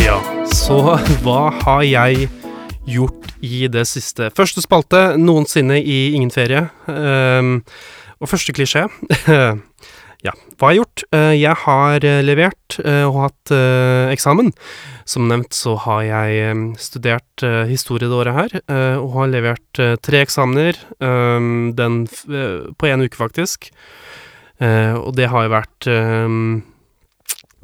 Ja, 0.02 0.22
så 0.56 0.84
hva 1.26 1.42
har 1.66 1.84
jeg 1.84 2.30
gjort 2.92 3.32
i 3.46 3.66
det 3.72 3.86
siste? 3.90 4.30
Første 4.36 4.64
spalte 4.64 5.12
noensinne 5.20 5.80
i 5.80 6.14
Ingen 6.16 6.32
ferie. 6.34 6.68
Ehm, 6.92 7.60
og 8.22 8.30
første 8.30 8.54
klisjé. 8.54 8.86
ja, 10.28 10.34
hva 10.58 10.68
har 10.68 10.76
jeg 10.76 10.82
gjort? 10.82 11.04
Eh, 11.18 11.34
jeg 11.40 11.58
har 11.64 12.06
eh, 12.06 12.22
levert 12.26 12.78
eh, 12.84 13.04
og 13.08 13.18
hatt 13.26 13.54
eksamen. 14.14 14.52
Som 15.10 15.28
nevnt 15.32 15.58
så 15.58 15.76
har 15.88 16.04
jeg 16.06 16.42
eh, 16.46 16.64
studert 16.80 17.46
historie 17.70 18.08
det 18.08 18.20
året 18.20 18.38
her, 18.38 18.58
og 19.02 19.16
har 19.18 19.32
levert 19.32 19.82
tre 20.06 20.22
eksamener. 20.22 20.78
ehm, 21.02 21.74
den 21.76 22.04
på 22.08 22.92
én 22.92 23.02
uke, 23.02 23.18
faktisk. 23.18 23.72
Og 24.62 25.16
det 25.18 25.32
har 25.32 25.48
jo 25.48 25.56
vært 25.56 25.88
ehm, 25.90 26.62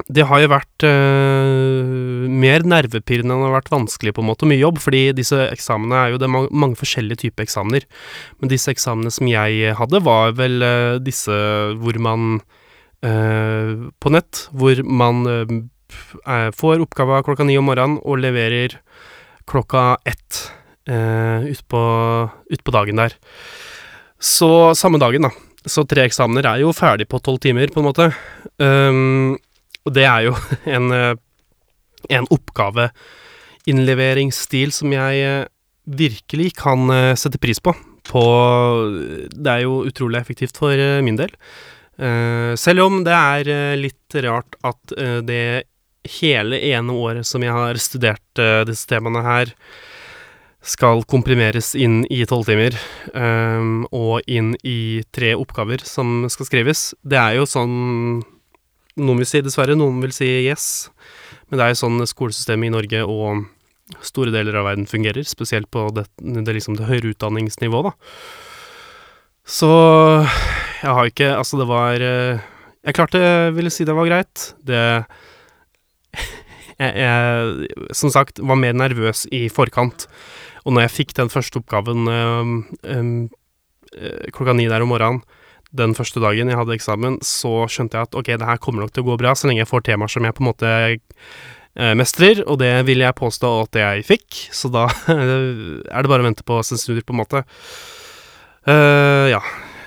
det 0.06 0.24
har 0.30 0.40
jo 0.40 0.50
vært 0.52 0.84
øh, 0.86 2.26
mer 2.30 2.62
nervepirrende 2.62 3.34
enn 3.34 3.42
det 3.42 3.48
har 3.48 3.56
vært 3.56 3.72
vanskelig, 3.72 4.14
på 4.14 4.22
en 4.22 4.28
måte, 4.30 4.46
og 4.46 4.52
mye 4.52 4.60
jobb, 4.60 4.78
fordi 4.82 5.02
disse 5.18 5.38
eksamene 5.48 5.98
er 5.98 6.12
jo 6.12 6.20
det 6.20 6.28
er 6.28 6.34
mange, 6.36 6.52
mange 6.54 6.78
forskjellige 6.78 7.24
typer 7.24 7.44
eksamener. 7.44 7.86
Men 8.38 8.52
disse 8.52 8.70
eksamene 8.72 9.12
som 9.14 9.28
jeg 9.30 9.74
hadde, 9.78 10.02
var 10.06 10.36
vel 10.38 10.62
øh, 10.62 11.00
disse 11.02 11.34
hvor 11.82 11.98
man 12.02 12.38
øh, 13.02 13.90
På 14.00 14.10
nett, 14.14 14.46
hvor 14.52 14.80
man 14.82 15.26
får 16.52 16.82
oppgava 16.82 17.22
klokka 17.24 17.46
ni 17.46 17.54
om 17.56 17.64
morgenen 17.64 18.00
og 18.04 18.18
leverer 18.20 18.74
klokka 19.48 19.96
ett 20.04 20.40
øh, 20.90 21.48
utpå 21.48 21.82
ut 22.52 22.64
på 22.64 22.74
dagen 22.74 23.00
der. 23.00 23.14
Så 24.18 24.74
samme 24.74 25.00
dagen, 25.00 25.28
da. 25.28 25.30
Så 25.68 25.84
tre 25.88 26.04
eksamener 26.08 26.46
er 26.48 26.62
jo 26.62 26.74
ferdig 26.76 27.08
på 27.08 27.20
tolv 27.22 27.40
timer, 27.42 27.70
på 27.72 27.80
en 27.82 27.88
måte. 27.88 28.08
Um, 28.58 29.36
og 29.86 29.92
det 29.96 30.04
er 30.08 30.20
jo 30.28 30.34
en, 30.76 30.86
eh, 30.94 31.14
en 32.18 32.26
oppgaveinnleveringsstil 32.34 34.72
som 34.74 34.92
jeg 34.94 35.14
eh, 35.24 35.46
virkelig 35.98 36.48
kan 36.60 36.90
eh, 36.92 37.16
sette 37.18 37.38
pris 37.40 37.60
på. 37.60 37.72
på. 38.08 38.22
Det 39.32 39.50
er 39.52 39.60
jo 39.64 39.84
utrolig 39.88 40.18
effektivt 40.20 40.56
for 40.60 40.76
min 41.04 41.18
del. 41.18 41.30
Selv 41.98 42.80
om 42.84 43.02
det 43.02 43.10
er 43.10 43.74
litt 43.74 44.14
rart 44.22 44.54
at 44.62 44.78
det 45.26 45.66
hele 46.06 46.56
ene 46.70 46.94
året 46.94 47.26
som 47.26 47.42
jeg 47.42 47.50
har 47.50 47.74
studert 47.82 48.38
disse 48.68 48.86
temaene 48.86 49.18
her, 49.26 49.50
skal 50.62 51.02
komprimeres 51.10 51.74
inn 51.74 52.06
i 52.06 52.22
tolv 52.30 52.46
timer, 52.46 52.70
og 53.90 54.22
inn 54.30 54.54
i 54.62 55.02
tre 55.10 55.34
oppgaver 55.34 55.82
som 55.82 56.30
skal 56.30 56.46
skrives. 56.46 56.94
Det 57.02 57.18
er 57.18 57.34
jo 57.40 57.50
sånn 57.50 58.22
Noen 58.98 59.22
vil 59.22 59.28
si 59.30 59.42
dessverre, 59.44 59.76
noen 59.78 60.00
vil 60.02 60.14
si 60.14 60.26
yes. 60.48 60.88
Men 61.48 61.60
det 61.60 61.64
er 61.64 61.72
jo 61.72 61.80
sånn 61.84 62.02
skolesystemet 62.08 62.68
i 62.68 62.74
Norge 62.74 63.04
og 63.06 63.46
store 64.04 64.32
deler 64.34 64.58
av 64.60 64.66
verden 64.68 64.88
fungerer, 64.88 65.24
spesielt 65.24 65.70
på 65.72 65.86
det, 65.96 66.04
det, 66.20 66.52
liksom 66.52 66.76
det 66.76 66.88
høyere 66.90 67.14
utdanningsnivået, 67.14 67.88
da. 67.88 67.94
Så 69.48 69.70
jeg 70.82 70.92
har 70.92 71.08
ikke 71.08 71.28
Altså, 71.38 71.56
det 71.56 71.66
var 71.70 72.02
eh, 72.04 72.42
Jeg 72.84 72.96
klarte, 72.98 73.20
ville 73.56 73.72
si 73.72 73.86
det 73.88 73.94
var 73.96 74.04
greit. 74.04 74.50
Det 74.60 74.82
jeg, 76.82 76.92
jeg, 77.00 77.86
som 77.96 78.12
sagt, 78.12 78.42
var 78.44 78.60
mer 78.60 78.76
nervøs 78.76 79.24
i 79.32 79.46
forkant. 79.48 80.04
Og 80.64 80.74
når 80.76 80.86
jeg 80.86 80.96
fikk 80.98 81.16
den 81.16 81.32
første 81.32 81.62
oppgaven 81.62 82.08
øhm, 82.12 82.54
øh, 82.84 83.28
klokka 84.36 84.52
ni 84.52 84.68
der 84.68 84.84
om 84.84 84.92
morgenen, 84.92 85.22
den 85.76 85.94
første 85.96 86.20
dagen 86.22 86.48
jeg 86.48 86.58
hadde 86.58 86.76
eksamen, 86.76 87.18
så 87.24 87.66
skjønte 87.68 87.98
jeg 87.98 88.08
at 88.08 88.16
ok, 88.16 88.30
det 88.40 88.48
her 88.48 88.60
kommer 88.62 88.84
nok 88.84 88.94
til 88.94 89.04
å 89.04 89.10
gå 89.10 89.18
bra, 89.20 89.34
så 89.36 89.48
lenge 89.48 89.62
jeg 89.62 89.70
får 89.70 89.84
temaer 89.88 90.12
som 90.12 90.24
jeg 90.24 90.36
på 90.36 90.44
en 90.44 90.48
måte 90.48 90.70
øh, 90.72 91.94
mestrer, 91.98 92.40
og 92.46 92.60
det 92.62 92.72
vil 92.88 93.04
jeg 93.04 93.18
påstå 93.18 93.50
at 93.66 93.80
jeg 93.82 94.06
fikk, 94.08 94.38
så 94.54 94.70
da 94.72 94.86
er 95.12 96.00
det 96.00 96.12
bare 96.12 96.24
å 96.24 96.28
vente 96.28 96.46
på 96.46 96.60
sensurer, 96.64 97.04
på 97.04 97.16
en 97.16 97.20
måte. 97.20 97.44
Uh, 98.68 99.28
ja, 99.32 99.42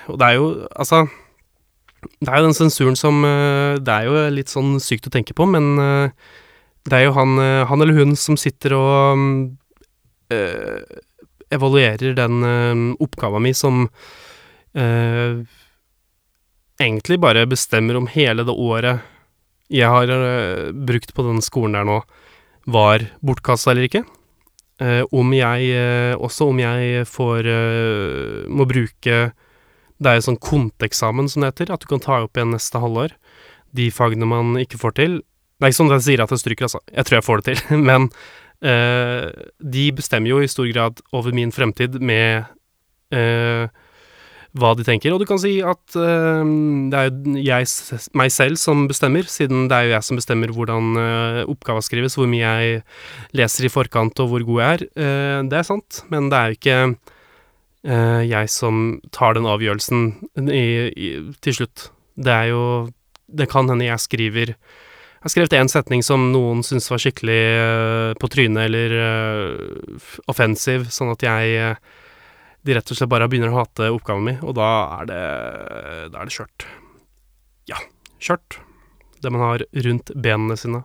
og 0.10 0.18
det 0.18 0.28
er 0.28 0.38
jo, 0.40 0.46
altså 0.74 1.04
Det 2.02 2.32
er 2.32 2.40
jo 2.40 2.46
den 2.48 2.56
sensuren 2.58 2.96
som 2.98 3.20
øh, 3.22 3.76
Det 3.78 3.94
er 3.94 4.08
jo 4.08 4.22
litt 4.34 4.50
sånn 4.50 4.80
sykt 4.82 5.06
å 5.06 5.12
tenke 5.14 5.36
på, 5.38 5.46
men 5.46 5.76
det 6.90 6.98
er 6.98 7.04
jo 7.06 7.12
han, 7.14 7.38
han 7.70 7.84
eller 7.84 8.00
hun 8.00 8.16
som 8.18 8.40
sitter 8.42 8.74
og 8.74 9.22
øh, 10.34 10.82
evaluerer 11.52 12.16
den 12.18 12.44
øh, 12.44 12.96
oppgava 13.04 13.40
mi 13.40 13.54
som 13.54 13.90
øh, 14.76 15.44
egentlig 16.82 17.20
bare 17.22 17.48
bestemmer 17.50 17.98
om 18.00 18.10
hele 18.12 18.46
det 18.48 18.54
året 18.58 19.08
jeg 19.72 19.88
har 19.88 20.12
uh, 20.12 20.72
brukt 20.76 21.14
på 21.16 21.26
den 21.26 21.40
skolen 21.44 21.78
der 21.78 21.88
nå, 21.88 22.02
var 22.72 23.06
bortkasta 23.24 23.72
eller 23.72 23.88
ikke. 23.88 24.04
Uh, 24.82 25.04
om 25.14 25.32
jeg 25.36 25.72
uh, 25.78 26.16
Også 26.18 26.48
om 26.50 26.58
jeg 26.58 27.04
får 27.06 27.46
Må 28.50 28.66
bruke 28.66 29.18
Det 30.02 30.10
er 30.10 30.16
jo 30.18 30.24
sånn 30.26 30.40
konteksamen, 30.42 31.28
som 31.30 31.44
det 31.44 31.52
heter, 31.52 31.74
at 31.76 31.84
du 31.84 31.90
kan 31.92 32.02
ta 32.02 32.24
opp 32.24 32.38
igjen 32.38 32.56
neste 32.56 32.82
halvår. 32.82 33.14
De 33.78 33.92
fagene 33.94 34.26
man 34.26 34.56
ikke 34.60 34.80
får 34.82 34.96
til. 34.98 35.20
Det 35.22 35.68
er 35.68 35.74
ikke 35.74 35.80
sånn 35.84 35.92
at 35.92 36.00
jeg 36.00 36.08
sier 36.08 36.24
at 36.26 36.34
jeg 36.34 36.42
stryker, 36.42 36.68
altså. 36.68 36.82
Jeg 36.90 37.06
tror 37.08 37.20
jeg 37.20 37.28
får 37.28 37.44
det 37.44 37.52
til. 37.52 37.78
Men 37.90 38.10
de 38.62 39.84
bestemmer 39.98 40.30
jo 40.30 40.42
i 40.42 40.50
stor 40.50 40.68
grad 40.70 41.00
over 41.18 41.34
min 41.34 41.54
fremtid 41.54 41.96
med 42.02 42.50
hva 44.58 44.74
de 44.76 44.84
tenker. 44.84 45.14
Og 45.14 45.22
du 45.22 45.28
kan 45.30 45.40
si 45.40 45.54
at 45.64 45.96
uh, 45.96 46.44
det 46.92 46.98
er 46.98 47.08
jo 47.08 47.38
jeg, 47.40 47.70
meg 48.18 48.34
selv 48.34 48.60
som 48.60 48.84
bestemmer, 48.90 49.28
siden 49.32 49.70
det 49.72 49.78
er 49.78 49.88
jo 49.88 49.96
jeg 49.96 50.08
som 50.08 50.20
bestemmer 50.20 50.52
hvordan 50.56 50.92
uh, 51.00 51.40
oppgava 51.52 51.84
skrives, 51.86 52.18
hvor 52.20 52.30
mye 52.32 52.44
jeg 52.44 52.84
leser 53.38 53.68
i 53.68 53.72
forkant 53.72 54.20
og 54.24 54.32
hvor 54.34 54.46
god 54.50 54.62
jeg 54.62 54.74
er. 54.74 54.86
Uh, 54.92 55.40
det 55.52 55.62
er 55.62 55.68
sant, 55.68 56.04
men 56.12 56.30
det 56.32 56.40
er 56.40 56.52
jo 56.52 56.60
ikke 56.60 56.80
uh, 56.92 58.22
jeg 58.28 58.52
som 58.52 58.84
tar 59.16 59.40
den 59.40 59.48
avgjørelsen 59.50 60.06
i, 60.52 60.66
i, 60.92 61.14
til 61.44 61.62
slutt. 61.62 61.90
Det 62.22 62.32
er 62.32 62.52
jo 62.52 62.64
Det 63.32 63.48
kan 63.48 63.70
hende 63.72 63.86
jeg 63.86 64.04
skriver 64.04 64.50
Jeg 64.52 65.24
har 65.24 65.32
skrevet 65.32 65.54
én 65.56 65.70
setning 65.72 66.04
som 66.04 66.34
noen 66.34 66.60
syntes 66.62 66.92
var 66.92 67.00
skikkelig 67.00 68.18
på 68.20 68.28
trynet 68.28 68.68
eller 68.68 68.96
offensiv, 70.28 70.90
sånn 70.92 71.14
at 71.14 71.24
jeg 71.24 71.78
de 72.66 72.76
rett 72.78 72.94
og 72.94 72.98
slett 72.98 73.12
bare 73.12 73.28
begynner 73.32 73.54
å 73.54 73.62
hate 73.62 73.90
oppgaven 73.94 74.28
min, 74.28 74.40
og 74.46 74.56
da 74.60 74.70
er 75.00 75.10
det 75.10 75.22
Da 76.14 76.22
er 76.22 76.30
det 76.30 76.36
skjørt. 76.36 76.68
Ja, 77.70 77.80
skjørt. 78.22 78.60
Det 79.22 79.32
man 79.34 79.44
har 79.46 79.66
rundt 79.86 80.12
benene 80.18 80.58
sine, 80.58 80.84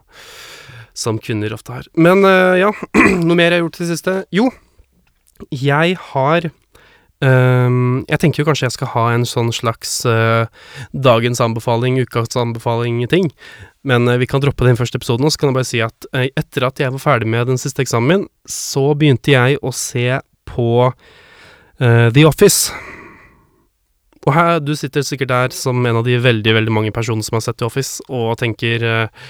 som 0.96 1.20
kvinner 1.20 1.54
ofte 1.56 1.72
har. 1.72 1.88
Men 1.96 2.24
eh, 2.28 2.60
ja, 2.60 2.70
noe 3.26 3.36
mer 3.36 3.50
jeg 3.50 3.60
har 3.60 3.64
gjort 3.64 3.80
i 3.80 3.84
det 3.84 3.90
siste? 3.94 4.20
Jo, 4.34 4.50
jeg 5.52 5.98
har 6.12 6.50
Um, 7.24 8.02
jeg 8.10 8.20
tenker 8.20 8.42
jo 8.42 8.44
kanskje 8.44 8.66
jeg 8.66 8.74
skal 8.74 8.90
ha 8.92 9.02
en 9.14 9.22
sånn 9.24 9.48
slags 9.54 10.02
uh, 10.04 10.44
dagens 10.92 11.40
anbefaling, 11.40 11.96
ukas 12.04 12.36
anbefaling-ting. 12.36 13.30
Men 13.88 14.04
uh, 14.10 14.18
vi 14.20 14.28
kan 14.28 14.42
droppe 14.44 14.66
den 14.66 14.76
første 14.76 15.00
episoden, 15.00 15.24
og 15.24 15.32
så 15.32 15.40
kan 15.40 15.50
jeg 15.50 15.56
bare 15.56 15.68
si 15.68 15.80
at 15.84 16.08
uh, 16.12 16.26
etter 16.26 16.66
at 16.68 16.82
jeg 16.82 16.92
var 16.92 17.00
ferdig 17.00 17.30
med 17.32 17.48
den 17.48 17.60
siste 17.60 17.86
eksamen 17.86 18.10
min, 18.10 18.26
så 18.44 18.90
begynte 18.98 19.32
jeg 19.32 19.56
å 19.64 19.72
se 19.72 20.20
på 20.46 20.68
The 21.78 22.24
Office. 22.24 22.72
Og 24.26 24.34
her, 24.34 24.56
du 24.58 24.74
sitter 24.74 25.04
sikkert 25.06 25.30
der 25.30 25.54
som 25.54 25.84
en 25.86 26.00
av 26.00 26.06
de 26.06 26.18
veldig, 26.18 26.56
veldig 26.58 26.72
mange 26.74 26.94
personene 26.94 27.26
som 27.26 27.38
har 27.38 27.46
sett 27.46 27.60
The 27.60 27.68
Office, 27.68 28.02
og 28.10 28.34
tenker 28.40 28.82
eh, 28.82 29.28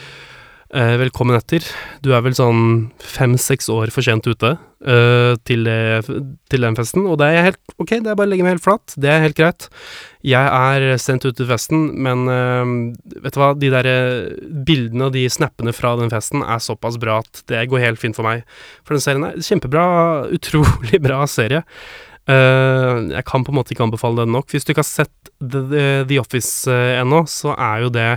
eh, 0.73 0.95
velkommen 1.03 1.37
etter. 1.37 1.67
Du 2.01 2.15
er 2.17 2.25
vel 2.25 2.37
sånn 2.37 2.63
fem-seks 3.05 3.69
år 3.73 3.93
for 3.93 4.07
sent 4.07 4.25
ute 4.25 4.55
eh, 4.57 5.35
til, 5.45 5.69
det, 5.69 6.07
til 6.49 6.65
den 6.65 6.79
festen, 6.81 7.05
og 7.05 7.21
det 7.21 7.29
er 7.29 7.49
helt 7.51 7.77
ok, 7.77 7.93
det 7.99 8.09
er 8.09 8.17
bare 8.17 8.31
å 8.31 8.33
legge 8.33 8.49
meg 8.49 8.57
helt 8.57 8.65
flat. 8.65 8.97
Det 8.97 9.13
er 9.13 9.21
helt 9.27 9.37
greit. 9.37 9.69
Jeg 10.25 10.49
er 10.49 10.97
sent 11.03 11.29
ute 11.29 11.37
til 11.43 11.53
festen, 11.53 11.91
men 12.09 12.25
eh, 12.33 12.73
vet 13.21 13.37
du 13.37 13.43
hva, 13.43 13.53
de 13.53 13.73
der 13.77 13.93
eh, 13.93 14.33
bildene 14.65 15.11
og 15.11 15.17
de 15.19 15.29
snappene 15.29 15.77
fra 15.77 15.93
den 16.01 16.09
festen 16.15 16.41
er 16.41 16.65
såpass 16.65 16.97
bra 17.05 17.21
at 17.21 17.45
det 17.53 17.67
går 17.69 17.85
helt 17.85 18.01
fint 18.01 18.17
for 18.17 18.25
meg. 18.25 18.49
For 18.81 18.97
den 18.97 19.05
serien 19.05 19.29
er 19.29 19.45
kjempebra, 19.45 19.87
utrolig 20.41 21.05
bra 21.05 21.27
serie. 21.29 21.67
Eh, 22.27 22.97
jeg 23.13 23.23
kan 23.27 23.45
på 23.47 23.53
en 23.53 23.59
måte 23.61 23.75
ikke 23.75 23.85
anbefale 23.87 24.25
den 24.25 24.35
nok. 24.35 24.51
Hvis 24.51 24.67
du 24.67 24.73
ikke 24.73 24.83
har 24.83 24.89
sett 24.89 25.31
The, 25.39 25.63
The, 25.71 25.85
The 26.11 26.19
Office 26.19 26.71
uh, 26.71 26.99
ennå, 27.01 27.23
så 27.31 27.55
er 27.55 27.85
jo 27.85 27.91
det 27.95 28.09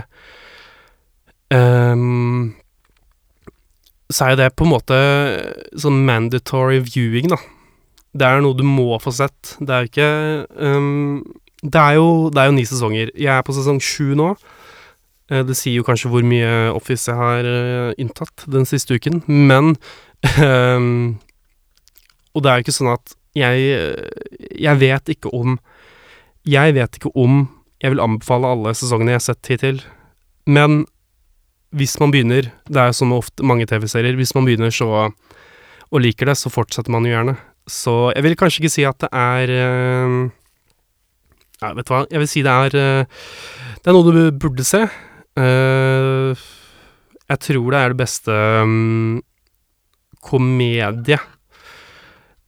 um, 1.54 2.54
Så 4.10 4.24
er 4.24 4.34
jo 4.34 4.40
det 4.40 4.48
på 4.58 4.66
en 4.66 4.72
måte 4.72 4.98
sånn 5.78 6.02
mandatory 6.08 6.80
viewing, 6.88 7.30
da. 7.30 7.38
Det 8.10 8.26
er 8.26 8.42
noe 8.42 8.58
du 8.58 8.64
må 8.66 8.96
få 8.98 9.12
sett. 9.14 9.54
Det 9.60 9.70
er 9.70 9.84
jo 9.84 9.92
ikke 9.92 10.10
um, 10.58 11.20
det, 11.62 11.78
er 11.78 12.00
jo, 12.00 12.08
det 12.34 12.42
er 12.42 12.50
jo 12.50 12.56
ni 12.56 12.66
sesonger. 12.66 13.14
Jeg 13.14 13.30
er 13.36 13.46
på 13.46 13.54
sesong 13.54 13.78
sju 13.84 14.16
nå. 14.18 14.32
Uh, 15.30 15.44
det 15.46 15.54
sier 15.54 15.78
jo 15.78 15.86
kanskje 15.86 16.10
hvor 16.10 16.26
mye 16.26 16.72
Office 16.74 17.06
jeg 17.06 17.20
har 17.20 17.94
inntatt 18.00 18.48
den 18.50 18.66
siste 18.66 18.98
uken, 18.98 19.22
men 19.28 19.76
um, 20.42 21.18
Og 22.34 22.44
det 22.44 22.50
er 22.50 22.58
jo 22.58 22.62
ikke 22.62 22.74
sånn 22.74 22.92
at 22.92 23.14
jeg 23.36 24.06
Jeg 24.58 24.80
vet 24.80 25.08
ikke 25.14 25.30
om 25.32 25.58
Jeg 26.46 26.74
vet 26.74 26.96
ikke 26.96 27.12
om 27.14 27.48
jeg 27.80 27.94
vil 27.94 28.02
anbefale 28.04 28.48
alle 28.52 28.74
sesongene 28.76 29.14
jeg 29.14 29.20
har 29.20 29.24
sett 29.24 29.48
hittil, 29.48 29.78
men 30.44 30.82
hvis 31.72 31.94
man 32.00 32.12
begynner 32.12 32.50
Det 32.68 32.76
er 32.76 32.90
jo 32.90 32.98
som 32.98 33.14
ofte 33.16 33.46
mange 33.46 33.64
TV-serier, 33.64 34.18
hvis 34.18 34.34
man 34.36 34.44
begynner 34.48 34.74
så 34.74 35.10
og 35.90 35.98
liker 36.04 36.28
det, 36.30 36.36
så 36.38 36.46
fortsetter 36.54 36.92
man 36.94 37.02
jo 37.02 37.10
gjerne. 37.10 37.32
Så 37.66 38.12
jeg 38.14 38.22
vil 38.22 38.36
kanskje 38.38 38.60
ikke 38.60 38.70
si 38.70 38.84
at 38.86 39.00
det 39.02 39.08
er 39.10 39.50
uh, 39.50 40.30
Ja, 41.58 41.72
vet 41.74 41.88
du 41.88 41.90
hva, 41.90 42.04
jeg 42.06 42.22
vil 42.22 42.30
si 42.30 42.44
det 42.46 42.52
er 42.52 42.76
uh, 42.78 43.24
Det 43.80 43.90
er 43.90 43.96
noe 43.96 44.14
du 44.14 44.20
burde 44.38 44.62
se. 44.62 44.84
Jeg 47.30 47.38
tror 47.42 47.74
det 47.74 47.80
er 47.80 47.92
det 47.92 47.98
beste 47.98 48.38
um, 48.62 49.18
komedie 50.22 51.18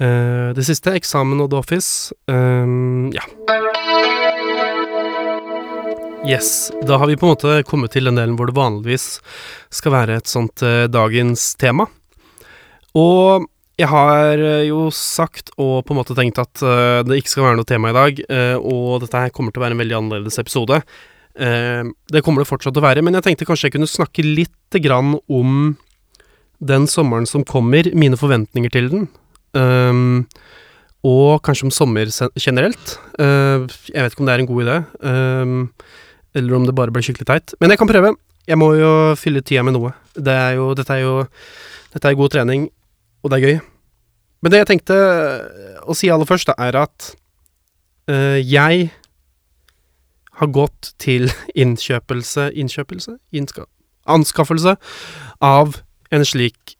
det 0.00 0.62
siste. 0.64 0.94
Eksamen 0.96 1.42
og 1.44 1.50
The 1.52 1.58
Office. 1.60 2.14
ja. 2.24 3.24
Yes. 6.24 6.70
Da 6.88 6.96
har 6.96 7.10
vi 7.10 7.18
på 7.20 7.28
en 7.28 7.34
måte 7.34 7.58
kommet 7.68 7.92
til 7.92 8.08
den 8.08 8.16
delen 8.16 8.38
hvor 8.40 8.48
det 8.48 8.56
vanligvis 8.56 9.18
skal 9.68 9.92
være 9.98 10.16
et 10.22 10.32
sånt 10.32 10.64
dagens 10.88 11.50
tema. 11.60 11.84
Og 12.98 13.46
jeg 13.80 13.88
har 13.88 14.40
eh, 14.40 14.66
jo 14.68 14.88
sagt 14.94 15.52
og 15.56 15.86
på 15.86 15.94
en 15.94 16.00
måte 16.00 16.16
tenkt 16.16 16.40
at 16.42 16.62
uh, 16.64 17.00
det 17.06 17.20
ikke 17.20 17.32
skal 17.32 17.46
være 17.46 17.60
noe 17.60 17.68
tema 17.68 17.92
i 17.92 17.96
dag, 17.96 18.18
uh, 18.28 18.56
og 18.60 19.00
dette 19.04 19.22
her 19.24 19.32
kommer 19.34 19.54
til 19.54 19.62
å 19.62 19.64
være 19.64 19.76
en 19.76 19.80
veldig 19.82 19.98
annerledes 20.02 20.40
episode. 20.42 20.82
Det 21.40 22.20
kommer 22.26 22.42
det 22.42 22.50
fortsatt 22.50 22.74
til 22.74 22.82
å 22.82 22.84
være, 22.84 23.00
men 23.06 23.14
jeg 23.16 23.24
tenkte 23.24 23.46
kanskje 23.48 23.68
jeg 23.68 23.74
kunne 23.76 23.88
snakke 23.88 24.24
litt 24.26 24.76
grann 24.82 25.14
om 25.30 25.52
den 26.60 26.88
sommeren 26.90 27.24
som 27.24 27.46
kommer, 27.48 27.86
mine 27.96 28.18
forventninger 28.18 28.72
til 28.74 28.90
den. 28.92 29.06
Um, 29.56 30.26
og 31.06 31.38
kanskje 31.46 31.68
om 31.68 31.72
sommer 31.72 32.10
generelt. 32.34 32.98
jeg 33.16 33.94
vet 33.94 34.12
ikke 34.12 34.24
om 34.26 34.28
det 34.28 34.34
er 34.34 34.42
en 34.42 34.50
god 34.50 34.66
idé, 34.66 34.76
um, 35.06 35.54
eller 36.36 36.58
om 36.58 36.66
det 36.68 36.76
bare 36.76 36.92
blir 36.92 37.06
skikkelig 37.06 37.30
teit. 37.30 37.54
Men 37.62 37.72
jeg 37.72 37.80
kan 37.80 37.88
prøve. 37.88 38.12
Jeg 38.50 38.60
må 38.60 38.74
jo 38.76 38.92
fylle 39.16 39.40
tida 39.40 39.64
med 39.64 39.78
noe. 39.78 39.94
Det 40.18 40.34
er 40.34 40.58
jo, 40.58 40.74
dette 40.76 40.98
er 40.98 41.06
jo 41.06 41.16
Dette 41.94 42.06
er 42.06 42.18
god 42.18 42.30
trening 42.30 42.68
og 43.20 43.32
det 43.32 43.38
er 43.38 43.46
gøy. 43.46 43.60
Men 44.40 44.52
det 44.52 44.62
jeg 44.62 44.70
tenkte 44.70 44.96
å 45.84 45.96
si 45.96 46.08
aller 46.12 46.28
først, 46.28 46.52
er 46.56 46.78
at 46.80 47.10
uh, 48.10 48.38
jeg 48.40 48.88
har 50.40 50.52
gått 50.54 50.94
til 51.02 51.28
innkjøpelse 51.62 52.50
Innkjøpelse? 52.56 53.18
Innska, 53.36 53.66
anskaffelse 54.08 54.76
av 55.44 55.80
en 56.10 56.26
slik 56.26 56.76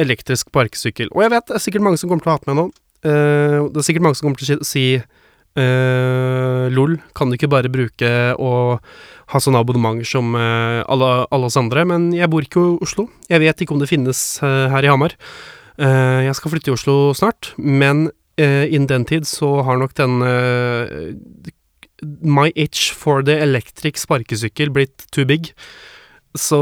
elektrisk 0.00 0.50
parkesykkel. 0.54 1.10
Og 1.14 1.22
jeg 1.22 1.34
vet 1.34 1.50
det 1.50 1.58
er 1.58 1.62
sikkert 1.62 1.84
mange 1.86 2.00
som 2.00 2.10
kommer 2.10 2.24
til 2.24 2.32
å 2.32 2.38
hate 2.38 2.50
meg 2.50 2.58
nå. 2.58 2.70
Uh, 3.04 3.70
det 3.70 3.82
er 3.82 3.86
sikkert 3.90 4.06
mange 4.06 4.18
som 4.18 4.28
kommer 4.28 4.40
til 4.40 4.62
å 4.62 4.66
si 4.66 4.86
uh, 4.96 6.64
LOL, 6.72 6.96
kan 7.14 7.30
du 7.30 7.36
ikke 7.36 7.50
bare 7.52 7.70
bruke 7.72 8.10
og 8.40 8.80
ha 9.32 9.40
sånne 9.40 9.60
abonnement 9.60 10.00
som 10.08 10.32
uh, 10.34 10.80
alle, 10.90 11.10
alle, 11.28 11.50
oss 11.50 11.58
andre? 11.60 11.84
Men 11.90 12.08
jeg 12.16 12.30
bor 12.32 12.46
ikke 12.46 12.62
i 12.62 12.78
Oslo. 12.86 13.08
Jeg 13.28 13.44
vet 13.44 13.62
ikke 13.62 13.76
om 13.76 13.82
det 13.82 13.90
finnes 13.90 14.24
her 14.42 14.86
i 14.86 14.90
Hamar. 14.90 15.18
Uh, 15.74 16.22
jeg 16.22 16.36
skal 16.38 16.52
flytte 16.52 16.68
til 16.68 16.76
Oslo 16.76 16.94
snart, 17.18 17.50
men 17.58 18.06
uh, 18.38 18.64
innen 18.68 18.86
den 18.90 19.06
tid 19.08 19.26
så 19.26 19.62
har 19.66 19.80
nok 19.80 19.96
den 19.98 20.22
uh, 20.22 21.50
My 22.04 22.50
itch 22.54 22.92
for 22.94 23.24
the 23.26 23.34
electric 23.42 23.98
sparkesykkel 23.98 24.70
blitt 24.74 25.06
too 25.14 25.24
big. 25.24 25.52
Så 26.36 26.58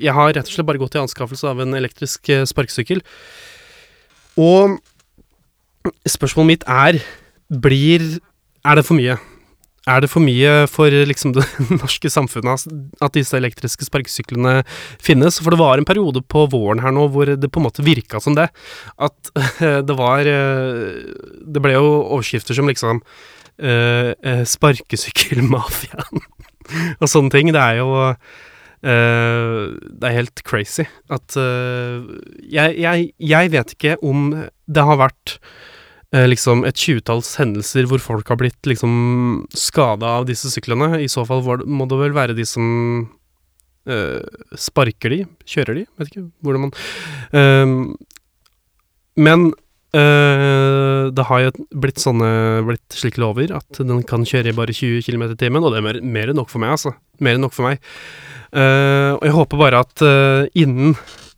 jeg 0.00 0.14
har 0.16 0.32
rett 0.32 0.48
og 0.48 0.54
slett 0.54 0.66
bare 0.66 0.80
gått 0.80 0.96
i 0.96 1.02
anskaffelse 1.02 1.46
av 1.46 1.60
en 1.62 1.76
elektrisk 1.76 2.32
sparkesykkel. 2.48 3.04
Og 4.40 4.80
spørsmålet 6.08 6.48
mitt 6.48 6.64
er 6.66 6.98
Blir 7.52 8.16
Er 8.64 8.80
det 8.80 8.86
for 8.88 8.96
mye? 8.98 9.20
Er 9.90 10.02
det 10.04 10.12
for 10.12 10.22
mye 10.22 10.68
for 10.70 10.94
liksom 10.94 11.32
det 11.34 11.42
norske 11.82 12.10
samfunnet 12.12 12.66
at 13.02 13.16
disse 13.16 13.34
elektriske 13.34 13.88
sparkesyklene 13.88 14.60
finnes? 15.02 15.40
For 15.42 15.54
det 15.54 15.58
var 15.62 15.80
en 15.80 15.88
periode 15.88 16.22
på 16.22 16.44
våren 16.52 16.82
her 16.84 16.94
nå 16.94 17.08
hvor 17.10 17.26
det 17.26 17.50
på 17.50 17.58
en 17.58 17.66
måte 17.66 17.86
virka 17.86 18.22
som 18.22 18.36
det. 18.38 18.48
At 19.02 19.32
det 19.88 19.98
var 19.98 20.28
eh, 20.28 21.02
Det 21.42 21.62
ble 21.64 21.74
jo 21.74 21.88
overskrifter 22.14 22.54
som 22.54 22.70
liksom 22.70 23.02
uh, 23.62 24.44
Sparkesykkelmafiaen 24.48 26.22
og 27.02 27.10
sånne 27.10 27.34
ting. 27.34 27.52
Det 27.54 27.62
er 27.62 27.80
jo 27.82 27.90
uh, 28.06 28.16
Det 28.86 30.08
er 30.08 30.18
helt 30.20 30.44
crazy 30.46 30.86
at 31.12 31.36
uh, 31.38 32.06
jeg, 32.46 32.78
jeg, 32.78 33.12
jeg 33.18 33.52
vet 33.52 33.76
ikke 33.76 33.98
om 34.02 34.30
det 34.72 34.84
har 34.86 34.98
vært 35.00 35.36
eh, 35.36 35.71
liksom 36.12 36.66
et 36.68 36.76
tjuetalls 36.76 37.30
hendelser 37.40 37.86
hvor 37.88 38.02
folk 38.04 38.28
har 38.28 38.36
blitt 38.36 38.68
liksom 38.68 38.92
skada 39.56 40.18
av 40.18 40.26
disse 40.28 40.50
syklene. 40.52 40.98
I 41.00 41.08
så 41.08 41.24
fall 41.24 41.40
må 41.64 41.86
det 41.88 42.00
vel 42.02 42.16
være 42.16 42.36
de 42.36 42.44
som 42.48 42.66
eh, 43.88 44.20
sparker 44.58 45.14
de, 45.14 45.20
kjører 45.48 45.80
de, 45.80 45.84
vet 45.98 46.10
ikke 46.10 46.24
hvordan 46.44 46.66
man 46.66 46.74
eh, 47.38 47.74
Men 49.20 49.46
eh, 49.96 51.08
det 51.12 51.28
har 51.28 51.46
jo 51.46 51.54
blitt 51.84 52.02
sånne 52.02 52.32
blitt 52.68 52.98
slike 52.98 53.22
lover 53.22 53.54
at 53.58 53.82
den 53.82 54.04
kan 54.08 54.26
kjøre 54.28 54.52
i 54.52 54.56
bare 54.56 54.76
20 54.76 55.06
km 55.06 55.30
i 55.30 55.40
timen, 55.40 55.64
og 55.64 55.72
det 55.72 55.82
er 55.82 55.88
mer, 55.88 56.02
mer, 56.04 56.32
enn 56.32 56.40
nok 56.40 56.52
for 56.52 56.62
meg, 56.62 56.76
altså. 56.76 56.94
Mer 57.22 57.38
enn 57.38 57.44
nok 57.44 57.56
for 57.56 57.68
meg. 57.68 57.82
Uh, 58.52 59.16
og 59.16 59.22
jeg 59.24 59.32
håper 59.32 59.60
bare 59.62 59.78
at 59.80 60.02
uh, 60.04 60.44
innen 60.60 60.92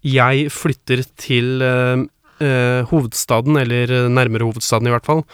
jeg 0.04 0.48
flytter 0.50 1.04
til 1.14 1.62
uh, 1.62 2.02
eh, 2.44 2.86
hovedstaden, 2.90 3.58
eller 3.60 4.10
nærmere 4.12 4.46
hovedstaden 4.46 4.88
i 4.90 4.94
hvert 4.94 5.08
fall, 5.08 5.24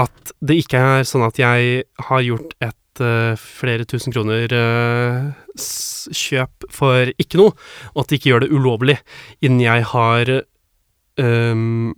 at 0.00 0.32
det 0.42 0.58
ikke 0.64 0.80
er 0.80 1.06
sånn 1.06 1.24
at 1.26 1.38
jeg 1.38 1.84
har 2.08 2.24
gjort 2.26 2.54
et 2.64 3.02
uh, 3.02 3.34
flere 3.38 3.86
tusen 3.88 4.14
kroner 4.14 4.50
uh, 4.54 5.30
kjøp 5.54 6.66
for 6.74 7.12
ikke 7.20 7.40
noe, 7.40 7.54
og 7.94 8.04
at 8.04 8.10
de 8.10 8.18
ikke 8.18 8.32
gjør 8.32 8.44
det 8.44 8.54
ulovlig 8.54 8.98
innen 9.40 9.62
jeg 9.64 9.86
har 9.94 10.34
um, 11.20 11.94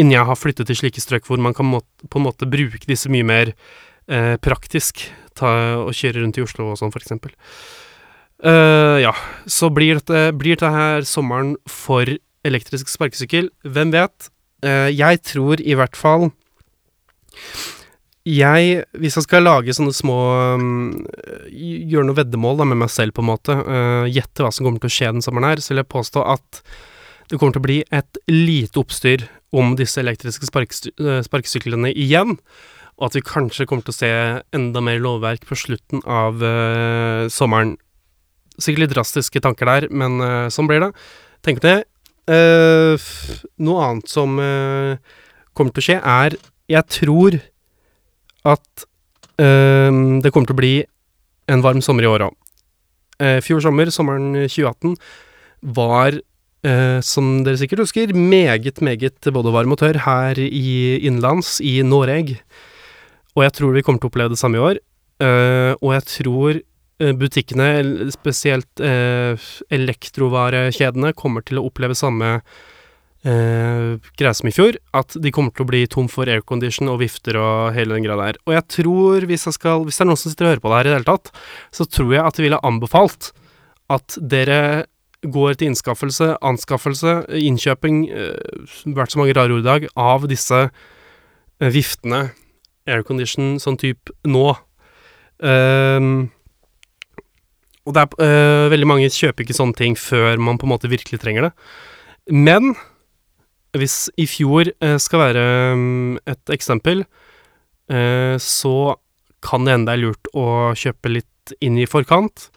Innen 0.00 0.14
jeg 0.14 0.24
har 0.24 0.38
flyttet 0.40 0.70
til 0.70 0.76
slike 0.78 1.02
strøk 1.04 1.26
hvor 1.28 1.36
man 1.36 1.52
kan 1.52 1.66
må, 1.68 1.82
på 2.08 2.16
en 2.16 2.24
måte 2.24 2.46
bruke 2.48 2.86
disse 2.88 3.10
mye 3.12 3.26
mer 3.28 3.50
uh, 4.08 4.38
praktisk, 4.40 5.02
ta, 5.36 5.50
og 5.84 5.92
kjøre 5.92 6.22
rundt 6.22 6.38
i 6.40 6.44
Oslo 6.46 6.70
og 6.70 6.78
sånn, 6.80 6.94
for 6.94 7.04
eksempel. 7.04 7.34
ja, 8.42 9.12
så 9.46 9.68
blir 9.70 10.00
dette, 10.00 10.32
blir 10.34 10.56
dette 10.56 10.70
her 10.72 11.04
sommeren 11.06 11.52
for 11.68 12.08
elektrisk 12.48 12.90
sparkesykkel? 12.92 13.50
Hvem 13.64 13.94
vet? 13.94 14.30
jeg 14.62 15.18
tror 15.26 15.58
i 15.58 15.74
hvert 15.74 15.96
fall 15.98 16.28
jeg, 18.22 18.84
hvis 19.02 19.16
jeg 19.18 19.24
skal 19.24 19.42
lage 19.42 19.74
sånne 19.74 19.94
små 19.96 20.16
um, 20.54 20.92
Gjøre 21.50 22.06
noe 22.06 22.18
veddemål 22.20 22.60
da, 22.60 22.66
med 22.70 22.78
meg 22.84 22.92
selv, 22.94 23.16
på 23.16 23.24
en 23.24 23.30
måte, 23.32 23.56
uh, 23.66 24.06
gjette 24.06 24.44
hva 24.44 24.52
som 24.54 24.66
kommer 24.66 24.82
til 24.82 24.92
å 24.92 24.94
skje 24.94 25.10
den 25.16 25.24
sommeren 25.24 25.48
her, 25.50 25.62
så 25.62 25.72
vil 25.72 25.82
jeg 25.82 25.90
påstå 25.90 26.22
at 26.30 26.60
det 27.30 27.38
kommer 27.40 27.56
til 27.56 27.62
å 27.62 27.66
bli 27.66 27.78
et 27.90 28.20
lite 28.30 28.78
oppstyr 28.78 29.26
om 29.56 29.74
disse 29.78 29.98
elektriske 30.00 30.46
sparkesyklene 30.46 31.90
igjen, 31.90 32.36
og 33.00 33.08
at 33.08 33.16
vi 33.16 33.24
kanskje 33.26 33.66
kommer 33.66 33.86
til 33.86 33.94
å 33.94 33.98
se 33.98 34.10
enda 34.54 34.82
mer 34.84 35.00
lovverk 35.02 35.46
på 35.48 35.56
slutten 35.58 36.02
av 36.04 36.42
sommeren. 37.32 37.74
Sikkert 38.60 38.84
litt 38.84 38.94
drastiske 38.94 39.42
tanker 39.44 39.70
der, 39.70 39.88
men 39.88 40.20
sånn 40.52 40.68
blir 40.68 40.84
det. 40.84 40.90
Tenk 41.46 41.62
det. 41.64 41.78
Uh, 42.30 42.94
noe 43.58 43.82
annet 43.82 44.10
som 44.10 44.36
uh, 44.38 44.94
kommer 45.58 45.74
til 45.74 45.82
å 45.82 45.86
skje, 45.88 45.96
er 45.98 46.36
Jeg 46.70 46.86
tror 47.00 47.38
at 48.46 48.84
uh, 49.42 49.90
det 50.22 50.30
kommer 50.30 50.50
til 50.50 50.54
å 50.54 50.60
bli 50.60 50.74
en 51.50 51.64
varm 51.64 51.82
sommer 51.82 52.06
i 52.06 52.10
år 52.10 52.28
òg. 52.28 52.38
Fjor 53.44 53.60
sommer, 53.62 53.86
sommeren 53.94 54.32
2018, 54.50 54.96
var, 55.76 56.16
uh, 56.66 56.98
som 57.06 57.44
dere 57.46 57.60
sikkert 57.60 57.84
husker, 57.84 58.14
meget, 58.16 58.80
meget 58.82 59.28
både 59.30 59.52
varm 59.54 59.74
og 59.74 59.78
tørr 59.78 60.00
her 60.06 60.40
i 60.42 60.98
innenlands, 60.98 61.60
i 61.62 61.76
Noreg. 61.86 62.34
Og 63.36 63.44
jeg 63.46 63.54
tror 63.58 63.76
vi 63.76 63.84
kommer 63.86 64.02
til 64.02 64.10
å 64.10 64.12
oppleve 64.12 64.34
det 64.34 64.40
samme 64.40 64.58
i 64.58 64.64
år. 64.64 64.80
Uh, 65.22 65.78
og 65.78 65.92
jeg 65.94 66.08
tror 66.16 66.58
butikkene, 67.18 67.68
spesielt 68.14 68.82
elektrovarekjedene, 68.82 71.10
kommer 71.18 71.42
til 71.46 71.58
å 71.58 71.66
oppleve 71.66 71.94
samme 71.98 72.28
eh, 73.26 73.98
greia 74.18 74.34
som 74.34 74.48
i 74.48 74.54
fjor, 74.54 74.78
at 74.96 75.16
de 75.22 75.32
kommer 75.34 75.54
til 75.54 75.64
å 75.64 75.70
bli 75.70 75.82
tom 75.90 76.08
for 76.12 76.30
aircondition 76.30 76.90
og 76.92 77.00
vifter 77.02 77.38
og 77.40 77.76
hele 77.76 77.96
den 77.96 78.06
greia 78.06 78.18
der. 78.20 78.40
Og 78.46 78.56
jeg 78.56 78.68
tror, 78.78 79.28
hvis, 79.28 79.46
jeg 79.48 79.58
skal, 79.58 79.86
hvis 79.86 79.98
det 79.98 80.06
er 80.06 80.10
noen 80.10 80.20
som 80.20 80.32
sitter 80.32 80.48
og 80.48 80.54
hører 80.54 80.64
på 80.64 80.72
det 80.72 80.78
her 80.78 80.88
i 80.88 80.92
det 80.92 80.98
hele 81.00 81.10
tatt, 81.10 81.32
så 81.74 81.88
tror 81.88 82.16
jeg 82.16 82.24
at 82.24 82.38
de 82.38 82.46
ville 82.46 82.64
anbefalt 82.66 83.30
at 83.92 84.18
dere 84.18 84.60
går 85.22 85.54
til 85.54 85.70
innskaffelse, 85.70 86.32
anskaffelse, 86.42 87.16
innkjøping, 87.38 88.04
eh, 88.10 88.68
vært 88.96 89.14
så 89.14 89.22
mange 89.22 89.36
rare 89.38 89.54
ord 89.54 89.62
i 89.62 89.70
dag, 89.70 89.88
av 89.94 90.26
disse 90.30 90.64
eh, 90.66 91.70
viftene, 91.70 92.30
aircondition, 92.90 93.56
sånn 93.62 93.78
type 93.78 94.14
nå. 94.26 94.48
Um, 95.42 96.30
og 97.82 97.96
det 97.96 98.04
er 98.04 98.14
uh, 98.22 98.70
veldig 98.70 98.88
mange 98.88 99.10
kjøper 99.10 99.44
ikke 99.44 99.58
sånne 99.58 99.78
ting 99.78 99.98
før 99.98 100.38
man 100.38 100.58
på 100.60 100.68
en 100.68 100.74
måte 100.74 100.90
virkelig 100.90 101.20
trenger 101.22 101.48
det. 101.48 101.52
Men 102.30 102.74
hvis 103.72 104.06
i 104.20 104.26
fjor 104.28 104.68
eh, 104.68 104.98
skal 105.00 105.22
være 105.22 105.42
um, 105.72 106.18
et 106.28 106.52
eksempel, 106.52 107.06
eh, 107.88 108.34
så 108.36 108.74
kan 109.42 109.64
det 109.64 109.72
hende 109.72 109.88
det 109.88 109.94
er 109.96 110.02
lurt 110.02 110.28
å 110.36 110.44
kjøpe 110.76 111.10
litt 111.10 111.54
inn 111.64 111.80
i 111.80 111.88
forkant. 111.88 112.50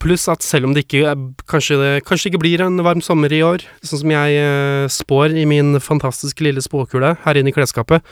Pluss 0.00 0.28
at 0.30 0.46
selv 0.46 0.68
om 0.68 0.76
det 0.76 0.86
ikke 0.86 1.16
kanskje, 1.50 1.80
det 1.82 1.90
kanskje 2.06 2.30
ikke 2.30 2.40
blir 2.44 2.62
en 2.62 2.78
varm 2.86 3.02
sommer 3.04 3.34
i 3.34 3.42
år, 3.44 3.66
sånn 3.82 4.04
som 4.04 4.14
jeg 4.14 4.88
spår 4.94 5.34
i 5.34 5.44
min 5.50 5.80
fantastiske 5.82 6.46
lille 6.46 6.62
spåkule 6.62 7.16
her 7.26 7.40
inne 7.40 7.50
i 7.50 7.56
klesskapet, 7.56 8.06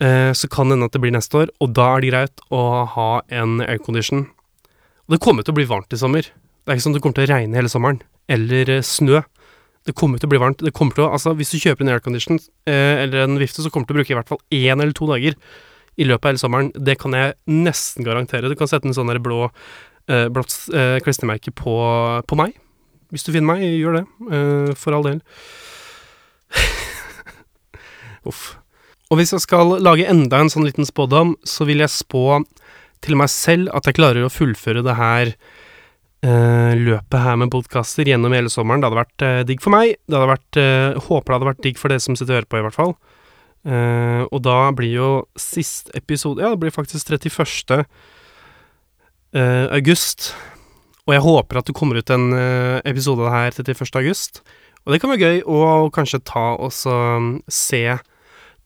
så 0.00 0.48
kan 0.48 0.70
det 0.70 0.78
hende 0.78 0.88
at 0.88 0.94
det 0.96 1.02
blir 1.02 1.12
neste 1.12 1.42
år, 1.42 1.50
og 1.60 1.74
da 1.76 1.90
er 1.92 2.00
det 2.00 2.12
greit 2.14 2.44
å 2.54 2.62
ha 2.88 3.10
en 3.36 3.58
aircondition. 3.66 4.24
Og 5.10 5.16
det 5.16 5.24
kommer 5.24 5.42
til 5.42 5.50
å 5.50 5.58
bli 5.58 5.66
varmt 5.66 5.90
i 5.90 5.98
sommer. 5.98 6.22
Det 6.22 6.70
er 6.70 6.78
ikke 6.78 6.84
sånn 6.84 6.94
det 6.94 7.00
kommer 7.02 7.18
til 7.18 7.24
å 7.26 7.30
regne 7.32 7.58
hele 7.58 7.70
sommeren, 7.72 7.96
eller 8.30 8.68
eh, 8.76 8.84
snø. 8.86 9.24
Det 9.88 9.94
kommer 9.98 10.22
til 10.22 10.28
å 10.28 10.30
bli 10.30 10.38
varmt. 10.38 10.62
Det 10.62 10.70
kommer 10.76 10.94
til 10.94 11.02
å, 11.02 11.08
altså 11.16 11.32
Hvis 11.34 11.50
du 11.50 11.58
kjøper 11.58 11.82
en 11.82 11.90
aircondition 11.96 12.38
eh, 12.70 13.02
eller 13.02 13.24
en 13.24 13.40
vifte, 13.40 13.64
så 13.64 13.72
kommer 13.74 13.88
du 13.88 13.90
til 13.90 13.96
å 13.96 13.98
bruke 13.98 14.14
i 14.14 14.18
hvert 14.20 14.30
fall 14.30 14.38
én 14.54 14.78
eller 14.78 14.94
to 14.94 15.08
dager 15.10 15.34
i 15.98 16.06
løpet 16.06 16.22
av 16.22 16.30
hele 16.30 16.42
sommeren. 16.44 16.70
Det 16.78 16.94
kan 17.02 17.16
jeg 17.18 17.34
nesten 17.50 18.06
garantere. 18.06 18.52
Du 18.52 18.54
kan 18.60 18.70
sette 18.70 18.86
en 18.86 18.94
sånn 18.94 19.10
der 19.10 19.18
blå 19.24 19.48
eh, 19.48 20.28
blått 20.30 20.54
eh, 20.70 21.00
klistremerke 21.02 21.50
på, 21.58 21.74
på, 22.22 22.38
meg. 22.38 22.54
Hvis 23.10 23.26
du 23.26 23.32
finner 23.34 23.56
meg, 23.56 23.66
gjør 23.66 23.98
det. 23.98 24.06
Eh, 24.30 24.72
for 24.78 24.94
all 24.94 25.10
del. 25.10 25.18
Uff. 28.30 28.52
Og 29.10 29.18
hvis 29.18 29.34
jeg 29.34 29.42
skal 29.42 29.74
lage 29.82 30.06
enda 30.06 30.38
en 30.38 30.52
sånn 30.52 30.68
liten 30.68 30.86
spådom, 30.86 31.34
så 31.42 31.66
vil 31.66 31.82
jeg 31.82 31.90
spå 31.90 32.44
til 33.04 33.16
meg 33.18 33.30
selv 33.32 33.70
at 33.76 33.88
jeg 33.88 33.96
klarer 33.98 34.26
å 34.26 34.32
fullføre 34.32 34.84
det 34.84 34.96
her 34.98 35.32
eh, 35.32 36.72
løpet 36.78 37.24
her 37.24 37.38
med 37.40 37.52
podkaster 37.52 38.08
gjennom 38.08 38.34
hele 38.36 38.52
sommeren. 38.52 38.82
Det 38.82 38.90
hadde 38.90 39.00
vært 39.00 39.24
eh, 39.26 39.40
digg 39.48 39.64
for 39.64 39.74
meg. 39.74 39.96
Det 40.04 40.18
hadde 40.18 40.34
vært 40.34 40.60
eh, 40.60 41.00
Håper 41.08 41.32
det 41.32 41.38
hadde 41.38 41.50
vært 41.50 41.64
digg 41.66 41.80
for 41.80 41.92
dere 41.92 42.04
som 42.04 42.18
sitter 42.18 42.34
og 42.34 42.40
hører 42.40 42.50
på, 42.50 42.60
i 42.60 42.66
hvert 42.68 42.80
fall. 42.80 42.94
og 44.32 44.38
da 44.40 44.70
blir 44.72 44.88
jo 44.88 45.08
sist 45.36 45.90
episode 45.92 46.40
Ja, 46.40 46.48
det 46.48 46.62
blir 46.62 46.72
faktisk 46.72 47.10
31. 47.12 47.84
august. 49.76 50.30
Og 51.04 51.12
jeg 51.12 51.24
håper 51.26 51.60
at 51.60 51.68
det 51.68 51.74
kommer 51.76 52.00
ut 52.00 52.10
en 52.10 52.32
episode 52.88 53.20
av 53.20 53.28
det 53.28 53.34
her 53.36 53.74
31. 53.74 54.00
august. 54.00 54.40
Og 54.86 54.94
det 54.94 55.00
kan 55.02 55.12
være 55.12 55.28
gøy 55.28 55.42
å 55.44 55.90
kanskje 55.92 56.22
ta 56.24 56.54
og 56.56 56.72
um, 56.88 57.34
se 57.52 57.84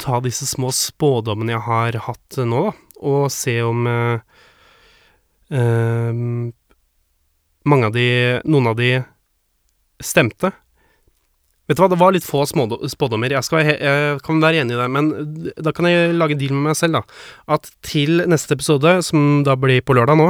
Ta 0.02 0.18
disse 0.18 0.46
små 0.50 0.72
spådommene 0.74 1.52
jeg 1.54 1.62
har 1.68 1.96
hatt 2.08 2.38
nå, 2.42 2.64
da, 2.66 2.72
og 3.04 3.28
se 3.32 3.58
om 3.64 3.86
Uh, 5.52 6.50
mange 7.68 7.88
av 7.88 7.92
de 7.94 8.06
Noen 8.48 8.70
av 8.70 8.78
de 8.78 8.96
stemte. 10.02 10.50
Vet 11.64 11.78
du 11.78 11.80
hva, 11.80 11.88
det 11.88 12.00
var 12.00 12.12
litt 12.12 12.26
få 12.26 12.42
spådommer. 12.44 13.32
Jeg, 13.32 13.46
skal, 13.46 13.64
jeg 13.64 14.16
kan 14.24 14.40
være 14.42 14.60
enig 14.60 14.74
i 14.74 14.80
det, 14.80 14.88
men 14.92 15.06
da 15.64 15.72
kan 15.72 15.88
jeg 15.88 16.16
lage 16.16 16.36
deal 16.36 16.52
med 16.52 16.66
meg 16.68 16.76
selv, 16.76 16.98
da. 16.98 17.20
At 17.56 17.70
til 17.86 18.20
neste 18.28 18.58
episode, 18.58 18.98
som 19.06 19.44
da 19.46 19.54
blir 19.56 19.80
på 19.80 19.96
lørdag 19.96 20.18
nå, 20.20 20.26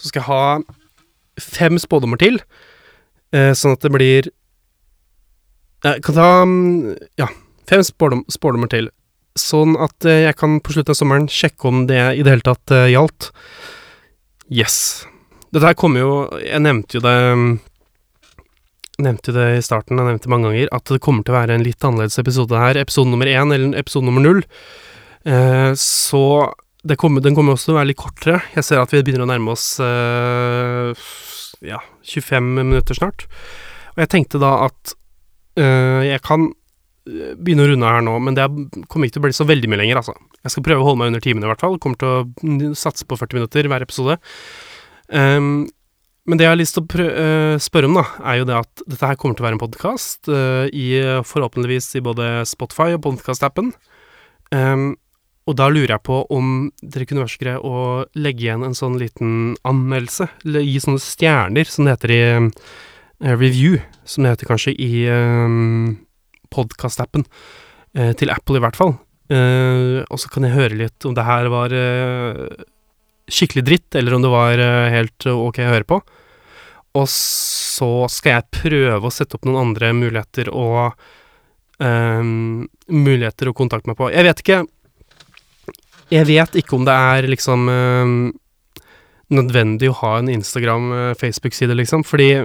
så 0.00 0.08
skal 0.08 0.22
jeg 0.22 0.30
ha 0.30 1.42
fem 1.50 1.76
spådommer 1.80 2.20
til. 2.22 2.40
Eh, 3.36 3.52
sånn 3.56 3.76
at 3.76 3.84
det 3.84 3.92
blir 3.94 4.30
Jeg 5.84 6.02
kan 6.02 6.16
ta 6.16 6.30
Ja, 7.20 7.28
fem 7.68 7.84
spådom, 7.84 8.24
spådommer 8.32 8.72
til. 8.72 8.88
Sånn 9.38 9.76
at 9.78 10.06
eh, 10.08 10.24
jeg 10.26 10.36
kan 10.40 10.58
på 10.62 10.74
slutten 10.74 10.94
av 10.94 10.98
sommeren 10.98 11.28
sjekke 11.30 11.68
om 11.70 11.84
det 11.86 12.00
i 12.18 12.22
det 12.26 12.32
hele 12.32 12.46
tatt 12.46 12.72
eh, 12.74 12.90
gjaldt. 12.90 13.30
Yes. 14.50 14.76
Dette 15.54 15.66
her 15.68 15.76
kommer 15.78 16.02
jo 16.02 16.12
Jeg 16.42 16.62
nevnte 16.62 16.98
jo 16.98 17.02
det 17.04 17.14
Nevnte 19.00 19.30
jo 19.30 19.36
det 19.36 19.46
i 19.56 19.62
starten, 19.64 19.96
jeg 19.96 20.06
nevnte 20.10 20.30
mange 20.30 20.50
ganger, 20.50 20.68
at 20.76 20.90
det 20.90 21.00
kommer 21.00 21.24
til 21.24 21.32
å 21.32 21.38
være 21.38 21.54
en 21.56 21.62
litt 21.64 21.84
annerledes 21.86 22.20
episode 22.20 22.58
her. 22.60 22.76
Episode 22.76 23.08
nummer 23.08 23.30
én, 23.30 23.54
eller 23.54 23.78
episode 23.80 24.04
nummer 24.04 24.20
null. 24.20 24.42
Eh, 25.24 25.70
så 25.80 26.24
kommer, 27.00 27.24
den 27.24 27.32
kommer 27.38 27.56
også 27.56 27.70
til 27.70 27.76
å 27.76 27.78
være 27.78 27.88
litt 27.94 28.00
kortere. 28.02 28.42
Jeg 28.52 28.66
ser 28.66 28.82
at 28.82 28.92
vi 28.92 29.00
begynner 29.06 29.24
å 29.24 29.30
nærme 29.30 29.54
oss 29.54 29.64
ja, 31.64 31.80
25 32.12 32.52
minutter 32.58 33.00
snart. 33.00 33.24
Og 33.94 34.04
jeg 34.04 34.12
tenkte 34.12 34.42
da 34.42 34.52
at 34.68 34.92
jeg 35.56 36.20
kan 36.28 36.50
begynne 37.06 37.64
å 37.64 37.70
runde 37.70 37.90
her 37.90 38.04
nå, 38.04 38.14
men 38.22 38.36
det 38.36 38.46
kommer 38.90 39.08
ikke 39.08 39.18
til 39.18 39.22
å 39.22 39.26
bli 39.26 39.36
så 39.36 39.46
veldig 39.48 39.70
mye 39.72 39.80
lenger, 39.82 40.00
altså. 40.02 40.14
Jeg 40.44 40.54
skal 40.54 40.64
prøve 40.66 40.84
å 40.84 40.88
holde 40.88 41.02
meg 41.02 41.12
under 41.12 41.24
timene, 41.24 41.46
i 41.46 41.50
hvert 41.50 41.62
fall. 41.64 41.76
Kommer 41.80 42.00
til 42.00 42.70
å 42.70 42.72
satse 42.78 43.06
på 43.08 43.18
40 43.18 43.40
minutter 43.40 43.68
hver 43.70 43.84
episode. 43.84 44.16
Um, 45.08 45.68
men 46.28 46.38
det 46.38 46.46
jeg 46.46 46.52
har 46.52 46.60
lyst 46.60 46.76
til 46.76 46.84
å 46.84 47.06
uh, 47.10 47.60
spørre 47.62 47.88
om, 47.90 47.96
da, 47.98 48.06
er 48.30 48.40
jo 48.40 48.48
det 48.48 48.58
at 48.60 48.82
dette 48.86 49.08
her 49.08 49.18
kommer 49.20 49.36
til 49.36 49.44
å 49.44 49.48
være 49.48 49.58
en 49.58 49.62
podkast, 49.62 50.30
uh, 50.30 51.22
forhåpentligvis 51.26 51.94
i 51.98 52.04
både 52.04 52.32
Spotify 52.48 52.92
og 52.96 53.04
podkast-appen. 53.08 53.72
Um, 54.54 54.92
og 55.48 55.56
da 55.58 55.66
lurer 55.72 55.96
jeg 55.96 56.04
på 56.06 56.20
om 56.30 56.68
dere 56.82 57.06
kunne 57.08 57.24
være 57.24 57.32
så 57.32 57.40
greie 57.40 57.64
å 57.64 57.80
legge 58.20 58.44
igjen 58.44 58.66
en 58.66 58.76
sånn 58.76 59.00
liten 59.00 59.32
anmeldelse, 59.66 60.28
eller 60.44 60.66
gi 60.68 60.76
sånne 60.84 61.02
stjerner, 61.02 61.66
som 61.66 61.88
det 61.88 61.96
heter 61.96 62.14
i 62.14 62.22
uh, 62.36 62.70
review, 63.40 63.80
som 64.04 64.24
det 64.24 64.36
heter 64.36 64.50
kanskje 64.52 64.76
i 64.76 64.92
um, 65.10 65.96
podkast-appen, 66.52 67.26
til 67.90 68.30
Apple 68.30 68.60
i 68.60 68.62
hvert 68.62 68.76
fall. 68.78 68.92
og 69.30 70.18
så 70.22 70.28
kan 70.30 70.44
jeg 70.46 70.54
høre 70.54 70.76
litt 70.78 71.06
om 71.06 71.14
det 71.16 71.24
her 71.26 71.48
var 71.50 71.74
skikkelig 73.30 73.64
dritt, 73.66 73.94
eller 73.94 74.14
om 74.14 74.24
det 74.24 74.32
var 74.32 74.58
eh, 74.58 74.90
helt 74.94 75.26
eh, 75.26 75.36
ok 75.36 75.62
å 75.62 75.70
høre 75.70 75.88
på. 75.88 76.00
Og 76.98 77.06
så 77.10 77.90
skal 78.10 78.38
jeg 78.38 78.62
prøve 78.62 79.06
å 79.06 79.14
sette 79.14 79.38
opp 79.38 79.46
noen 79.46 79.68
andre 79.68 79.92
muligheter 79.94 80.50
og 80.50 80.96
um, 81.78 82.66
Muligheter 82.90 83.46
å 83.46 83.54
kontakte 83.54 83.92
meg 83.92 83.98
på. 84.00 84.08
Jeg 84.10 84.26
vet 84.26 84.42
ikke 84.42 84.56
Jeg 86.10 86.26
vet 86.26 86.58
ikke 86.58 86.74
om 86.74 86.88
det 86.88 86.96
er 87.14 87.28
liksom 87.30 87.70
um, 87.70 88.16
nødvendig 89.30 89.92
å 89.92 90.00
ha 90.00 90.16
en 90.18 90.32
Instagram-Facebook-side, 90.34 91.78
liksom, 91.78 92.02
fordi 92.02 92.42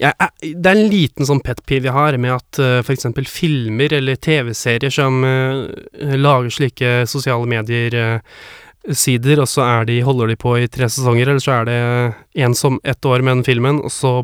jeg, 0.00 0.12
det 0.42 0.70
er 0.70 0.76
en 0.76 0.90
liten 0.92 1.28
sånn 1.28 1.42
pet 1.44 1.62
peeve 1.68 1.90
jeg 1.90 1.96
har 1.96 2.18
med 2.20 2.36
at 2.36 2.60
uh, 2.62 2.78
f.eks. 2.82 3.08
filmer 3.30 3.96
eller 3.98 4.20
TV-serier 4.20 4.92
som 4.94 5.20
uh, 5.24 5.66
lager 6.16 6.52
slike 6.52 6.94
sosiale 7.10 7.48
medier-sider, 7.50 9.36
uh, 9.38 9.44
og 9.44 9.50
så 9.50 9.66
er 9.66 9.90
de, 9.90 10.00
holder 10.06 10.32
de 10.32 10.40
på 10.40 10.56
i 10.60 10.70
tre 10.72 10.90
sesonger, 10.92 11.30
eller 11.30 11.44
så 11.44 11.60
er 11.60 11.70
det 11.70 11.78
en 12.46 12.56
som 12.58 12.80
ett 12.84 13.04
år 13.04 13.24
med 13.24 13.38
den 13.38 13.46
filmen, 13.48 13.82
og 13.84 13.94
så 13.94 14.18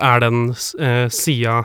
er 0.00 0.24
den 0.24 0.48
uh, 0.54 1.08
sida 1.12 1.62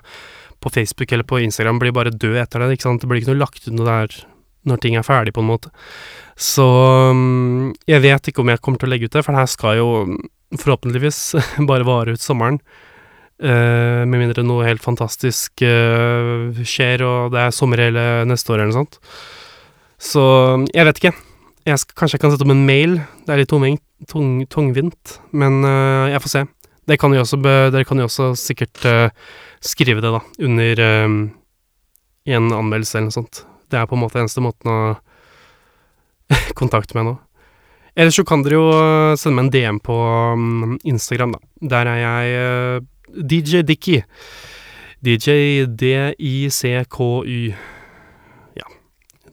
på 0.60 0.70
Facebook 0.70 1.12
eller 1.12 1.24
på 1.24 1.40
Instagram 1.40 1.80
blir 1.80 1.96
bare 1.96 2.12
død 2.12 2.36
etter 2.42 2.60
det, 2.60 2.76
ikke 2.76 2.90
sant. 2.90 3.02
Det 3.02 3.10
blir 3.10 3.22
ikke 3.22 3.32
noe 3.32 3.44
lagt 3.46 3.64
ut 3.68 3.74
noe 3.74 3.88
der 3.88 4.20
når 4.68 4.82
ting 4.84 4.98
er 5.00 5.08
ferdig, 5.08 5.34
på 5.36 5.44
en 5.44 5.50
måte. 5.50 5.72
Så 6.40 6.66
um, 7.12 7.72
jeg 7.90 8.04
vet 8.04 8.30
ikke 8.30 8.44
om 8.44 8.52
jeg 8.52 8.62
kommer 8.64 8.82
til 8.82 8.90
å 8.90 8.94
legge 8.94 9.08
ut 9.08 9.16
det, 9.16 9.24
for 9.26 9.36
det 9.36 9.44
her 9.44 9.52
skal 9.52 9.80
jo 9.80 9.90
forhåpentligvis 10.60 11.22
bare 11.70 11.88
vare 11.88 12.16
ut 12.16 12.24
sommeren. 12.24 12.60
Uh, 13.40 14.04
med 14.04 14.20
mindre 14.20 14.44
noe 14.44 14.66
helt 14.68 14.84
fantastisk 14.84 15.62
uh, 15.64 16.52
skjer, 16.60 17.06
og 17.08 17.32
det 17.32 17.40
er 17.40 17.54
sommer 17.56 17.80
hele 17.80 18.04
neste 18.28 18.52
år 18.52 18.60
eller 18.60 18.74
noe 18.74 18.82
sånt. 18.82 18.98
Så 19.96 20.24
jeg 20.74 20.88
vet 20.90 21.00
ikke. 21.00 21.14
Jeg 21.70 21.80
skal, 21.80 21.96
kanskje 22.02 22.18
jeg 22.18 22.24
kan 22.26 22.34
sette 22.34 22.44
opp 22.44 22.52
en 22.52 22.66
mail. 22.68 22.98
Det 23.24 23.32
er 23.32 23.40
litt 23.40 23.52
tungvint, 23.52 23.84
tung, 24.12 24.34
tungvint 24.52 25.16
men 25.32 25.62
uh, 25.64 26.12
jeg 26.12 26.24
får 26.26 26.34
se. 26.36 26.44
Det 26.90 27.00
kan 27.00 27.16
jo 27.16 27.24
også 27.24 27.40
dere 27.46 27.86
kan 27.86 28.02
jo 28.02 28.10
også 28.10 28.32
sikkert 28.40 28.82
skrive 29.62 30.02
det, 30.02 30.10
da, 30.10 30.20
under 30.42 30.80
i 32.26 32.34
en 32.34 32.48
anmeldelse 32.50 32.98
eller 32.98 33.12
noe 33.12 33.18
sånt. 33.20 33.44
Det 33.70 33.78
er 33.78 33.86
på 33.86 33.94
en 33.94 34.02
måte 34.02 34.18
eneste 34.18 34.42
måten 34.42 34.72
å 34.74 34.80
kontakte 36.60 36.98
meg 36.98 37.06
nå. 37.12 37.14
Ellers 37.94 38.18
så 38.18 38.26
kan 38.26 38.42
dere 38.42 38.58
jo 38.58 38.72
sende 39.22 39.38
meg 39.38 39.46
en 39.46 39.54
DM 39.54 39.80
på 39.86 40.00
um, 40.34 40.80
Instagram, 40.82 41.38
da. 41.38 41.44
Der 41.76 41.92
er 41.94 42.02
jeg 42.02 42.90
DJ 43.14 43.64
Dicky. 43.66 44.04
DJ 45.00 45.66
D-I-C-K-Y. 45.66 47.54
Ja. 48.60 48.68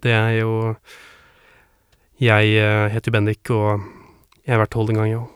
Det 0.02 0.12
er 0.12 0.30
jo 0.40 0.52
Jeg 2.22 2.52
uh, 2.56 2.86
heter 2.88 3.10
jo 3.10 3.12
Bendik, 3.12 3.50
og 3.50 3.82
jeg 4.46 4.54
har 4.54 4.62
vært 4.62 4.72
tolv 4.72 4.92
en 4.94 5.00
gang, 5.02 5.14
òg. 5.18 5.26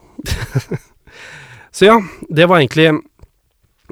Så 1.76 1.86
ja, 1.86 1.96
det 2.28 2.48
var 2.50 2.60
egentlig 2.60 3.02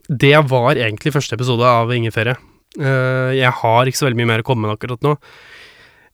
Det 0.09 0.35
var 0.51 0.79
egentlig 0.79 1.13
første 1.15 1.37
episode 1.37 1.67
av 1.67 1.93
Ingeferie. 1.93 2.37
Uh, 2.79 3.35
jeg 3.35 3.51
har 3.51 3.89
ikke 3.89 3.99
så 3.99 4.07
veldig 4.07 4.21
mye 4.23 4.31
mer 4.33 4.45
å 4.45 4.47
komme 4.47 4.69
med 4.69 4.79
akkurat 4.79 5.03
nå. 5.05 5.17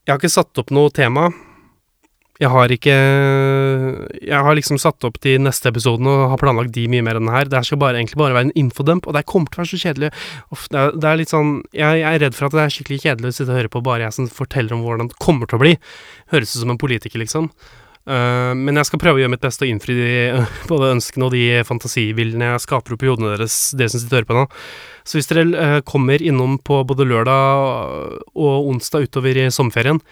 Jeg 0.04 0.12
har 0.12 0.20
ikke 0.20 0.32
satt 0.32 0.60
opp 0.60 0.72
noe 0.74 0.92
tema. 0.92 1.28
Jeg 2.42 2.50
har 2.50 2.72
ikke 2.74 2.94
Jeg 4.18 4.40
har 4.42 4.56
liksom 4.58 4.78
satt 4.82 5.04
opp 5.06 5.20
de 5.22 5.36
neste 5.38 5.70
episodene 5.70 6.10
og 6.10 6.32
har 6.32 6.40
planlagt 6.42 6.72
de 6.74 6.88
mye 6.90 7.04
mer 7.06 7.20
enn 7.20 7.28
den 7.28 7.34
her. 7.34 7.46
Det 7.46 7.60
her 7.60 7.68
skal 7.68 7.78
bare, 7.78 8.00
egentlig 8.00 8.18
bare 8.18 8.34
være 8.34 8.48
en 8.48 8.58
infodump, 8.58 9.06
og 9.06 9.14
det 9.14 9.26
kommer 9.30 9.52
til 9.52 9.60
å 9.60 9.62
være 9.62 9.70
så 9.70 9.80
kjedelig. 9.84 10.10
Uff, 10.50 10.66
det, 10.72 10.80
er, 10.80 10.98
det, 10.98 11.06
er, 11.10 11.20
litt 11.20 11.34
sånn 11.34 11.54
jeg, 11.70 12.00
jeg, 12.00 12.08
er 12.10 12.24
redd 12.24 12.34
for 12.34 12.48
at 12.48 12.56
det 12.56 12.64
er 12.64 12.74
skikkelig 12.74 13.00
kjedelig 13.04 13.30
å 13.30 13.36
sitte 13.38 13.54
og 13.54 13.60
høre 13.60 13.70
på 13.70 13.84
bare 13.86 14.08
jeg 14.08 14.16
som 14.18 14.28
forteller 14.40 14.74
om 14.74 14.82
hvordan 14.82 15.12
det 15.12 15.22
kommer 15.22 15.50
til 15.50 15.60
å 15.60 15.62
bli. 15.62 15.76
Høres 16.34 16.56
ut 16.56 16.64
som 16.64 16.74
en 16.74 16.80
politiker, 16.82 17.22
liksom. 17.22 17.46
Uh, 18.04 18.50
men 18.58 18.76
jeg 18.76 18.90
skal 18.90 19.00
prøve 19.00 19.16
å 19.16 19.22
gjøre 19.22 19.32
mitt 19.32 19.44
beste 19.46 19.64
og 19.64 19.70
innfri 19.70 19.94
de, 19.96 20.10
uh, 20.34 20.58
både 20.72 20.90
ønskene 20.96 21.28
og 21.28 21.32
de 21.32 21.44
fantasibildene 21.64 22.50
jeg 22.50 22.64
skaper 22.66 22.98
opp 22.98 23.06
i 23.06 23.08
hodene 23.08 23.30
deres, 23.36 23.60
dere 23.78 23.94
som 23.94 24.02
sitter 24.02 24.18
og 24.18 24.18
hører 24.18 24.28
på 24.32 24.40
nå. 24.40 24.44
Så 25.06 25.20
hvis 25.20 25.30
dere 25.30 25.46
uh, 25.54 25.78
kommer 25.86 26.20
innom 26.20 26.58
på 26.58 26.82
både 26.82 27.06
lørdag 27.06 28.20
og 28.34 28.68
onsdag 28.74 29.06
utover 29.06 29.44
i 29.46 29.48
sommerferien, 29.54 30.02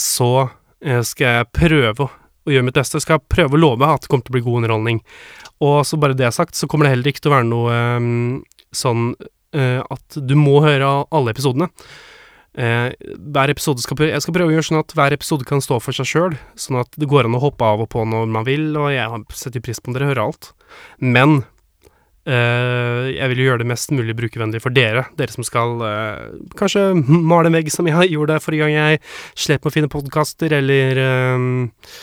så 0.00 0.28
Eh, 0.32 0.61
skal 1.06 1.38
jeg 1.38 1.50
prøve 1.54 2.08
å 2.42 2.52
gjøre 2.52 2.66
mitt 2.66 2.78
beste. 2.78 3.00
Skal 3.02 3.18
jeg 3.18 3.30
prøve 3.32 3.58
å 3.58 3.62
love 3.62 3.88
at 3.88 4.04
det 4.04 4.10
kommer 4.12 4.26
til 4.26 4.34
å 4.34 4.38
bli 4.38 4.44
god 4.46 4.62
underholdning. 4.62 5.02
Og 5.62 5.82
så 5.86 5.98
bare 6.00 6.18
det 6.18 6.32
sagt, 6.34 6.58
så 6.58 6.68
kommer 6.70 6.88
det 6.88 6.96
heller 6.96 7.12
ikke 7.12 7.24
til 7.24 7.32
å 7.32 7.36
være 7.36 7.48
noe 7.48 7.76
um, 7.98 8.40
sånn 8.74 9.12
uh, 9.14 9.80
at 9.86 10.18
du 10.18 10.34
må 10.38 10.58
høre 10.64 10.88
alle 11.12 11.34
episodene. 11.34 11.70
Uh, 12.52 12.90
hver 13.32 13.48
episode 13.48 13.80
skal 13.80 13.96
prøve, 13.96 14.12
Jeg 14.12 14.24
skal 14.26 14.34
prøve 14.36 14.52
å 14.52 14.56
gjøre 14.56 14.68
sånn 14.68 14.82
at 14.82 14.92
hver 14.96 15.14
episode 15.16 15.46
kan 15.48 15.62
stå 15.64 15.78
for 15.80 15.96
seg 15.96 16.08
sjøl, 16.08 16.36
sånn 16.58 16.82
at 16.82 16.98
det 17.00 17.08
går 17.08 17.28
an 17.28 17.38
å 17.38 17.44
hoppe 17.46 17.64
av 17.64 17.86
og 17.86 17.88
på 17.94 18.04
når 18.04 18.28
man 18.34 18.48
vil, 18.48 18.66
og 18.76 18.90
jeg 18.92 19.22
setter 19.38 19.64
pris 19.64 19.80
på 19.80 19.92
om 19.92 19.96
dere 19.96 20.10
hører 20.10 20.26
alt. 20.26 20.52
Men 20.98 21.44
jeg 22.22 23.30
vil 23.32 23.40
jo 23.40 23.46
gjøre 23.48 23.62
det 23.64 23.68
mest 23.72 23.90
mulig 23.90 24.14
brukervennlig 24.14 24.60
for 24.62 24.74
dere, 24.74 25.08
dere 25.18 25.34
som 25.34 25.42
skal 25.46 25.80
uh, 25.82 26.28
kanskje 26.58 26.84
male 27.10 27.50
en 27.50 27.58
vegg 27.58 27.70
som 27.74 27.88
jeg 27.90 28.12
gjorde 28.12 28.38
forrige 28.44 28.62
gang 28.62 28.76
jeg 28.76 29.00
slet 29.34 29.58
med 29.58 29.70
å 29.72 29.74
finne 29.74 29.90
podkaster, 29.90 30.54
eller 30.60 31.00
uh, 31.02 31.98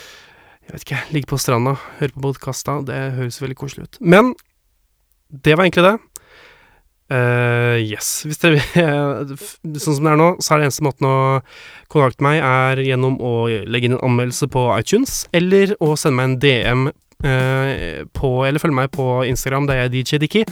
jeg 0.67 0.75
vet 0.75 0.85
ikke, 0.85 1.01
ligge 1.15 1.31
på 1.31 1.39
stranda, 1.41 1.77
høre 2.01 2.13
på 2.13 2.27
podkasta. 2.27 2.81
Det 2.85 2.99
høres 3.15 3.39
veldig 3.41 3.57
koselig 3.57 3.87
ut. 3.87 3.99
Men 4.03 4.35
det 5.29 5.55
var 5.55 5.65
egentlig 5.65 5.87
det. 5.87 5.95
yes. 7.89 8.09
Hvis 8.27 8.37
dere 8.43 8.61
Sånn 9.81 9.95
som 9.97 10.05
det 10.05 10.11
er 10.11 10.19
nå, 10.19 10.27
så 10.37 10.53
er 10.53 10.61
det 10.61 10.67
eneste 10.67 10.85
måten 10.85 11.07
å 11.09 11.17
kontakte 11.89 12.21
meg, 12.27 12.43
er 12.45 12.83
gjennom 12.85 13.17
å 13.17 13.33
legge 13.49 13.89
inn 13.89 13.97
en 13.97 14.05
anmeldelse 14.11 14.51
på 14.53 14.67
iTunes, 14.75 15.23
eller 15.33 15.73
å 15.81 15.95
sende 15.97 16.19
meg 16.19 16.27
en 16.27 16.39
DM 16.43 16.89
Uh, 17.19 18.05
på 18.15 18.29
Eller 18.47 18.61
følg 18.63 18.75
meg 18.77 18.91
på 18.95 19.05
Instagram, 19.27 19.67
det 19.67 19.75
er 19.75 19.91
DJ 19.91 20.21
Dickie. 20.21 20.47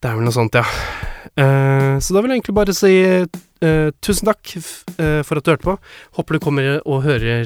Det 0.00 0.08
er 0.08 0.16
vel 0.16 0.24
noe 0.24 0.34
sånt, 0.34 0.56
ja. 0.56 0.64
Uh, 1.34 2.00
så 2.00 2.14
da 2.14 2.22
vil 2.22 2.32
jeg 2.32 2.40
egentlig 2.40 2.56
bare 2.56 2.76
si 2.76 2.92
uh, 3.04 3.90
tusen 4.04 4.30
takk 4.30 4.54
for 4.56 5.36
at 5.36 5.44
du 5.44 5.52
hørte 5.52 5.66
på. 5.66 5.76
Håper 6.18 6.36
du 6.36 6.44
kommer 6.44 6.70
og 6.84 7.04
hører 7.04 7.44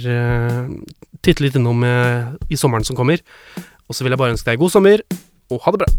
Titte 1.23 1.43
litt 1.43 1.57
innom 1.59 1.83
i 1.83 2.59
sommeren 2.59 2.87
som 2.87 2.99
kommer. 2.99 3.23
Og 3.89 3.97
så 3.97 4.05
vil 4.05 4.15
jeg 4.15 4.21
bare 4.21 4.37
ønske 4.37 4.53
deg 4.53 4.61
god 4.61 4.75
sommer, 4.75 5.03
og 5.51 5.65
ha 5.65 5.75
det 5.75 5.83
bra. 5.83 5.91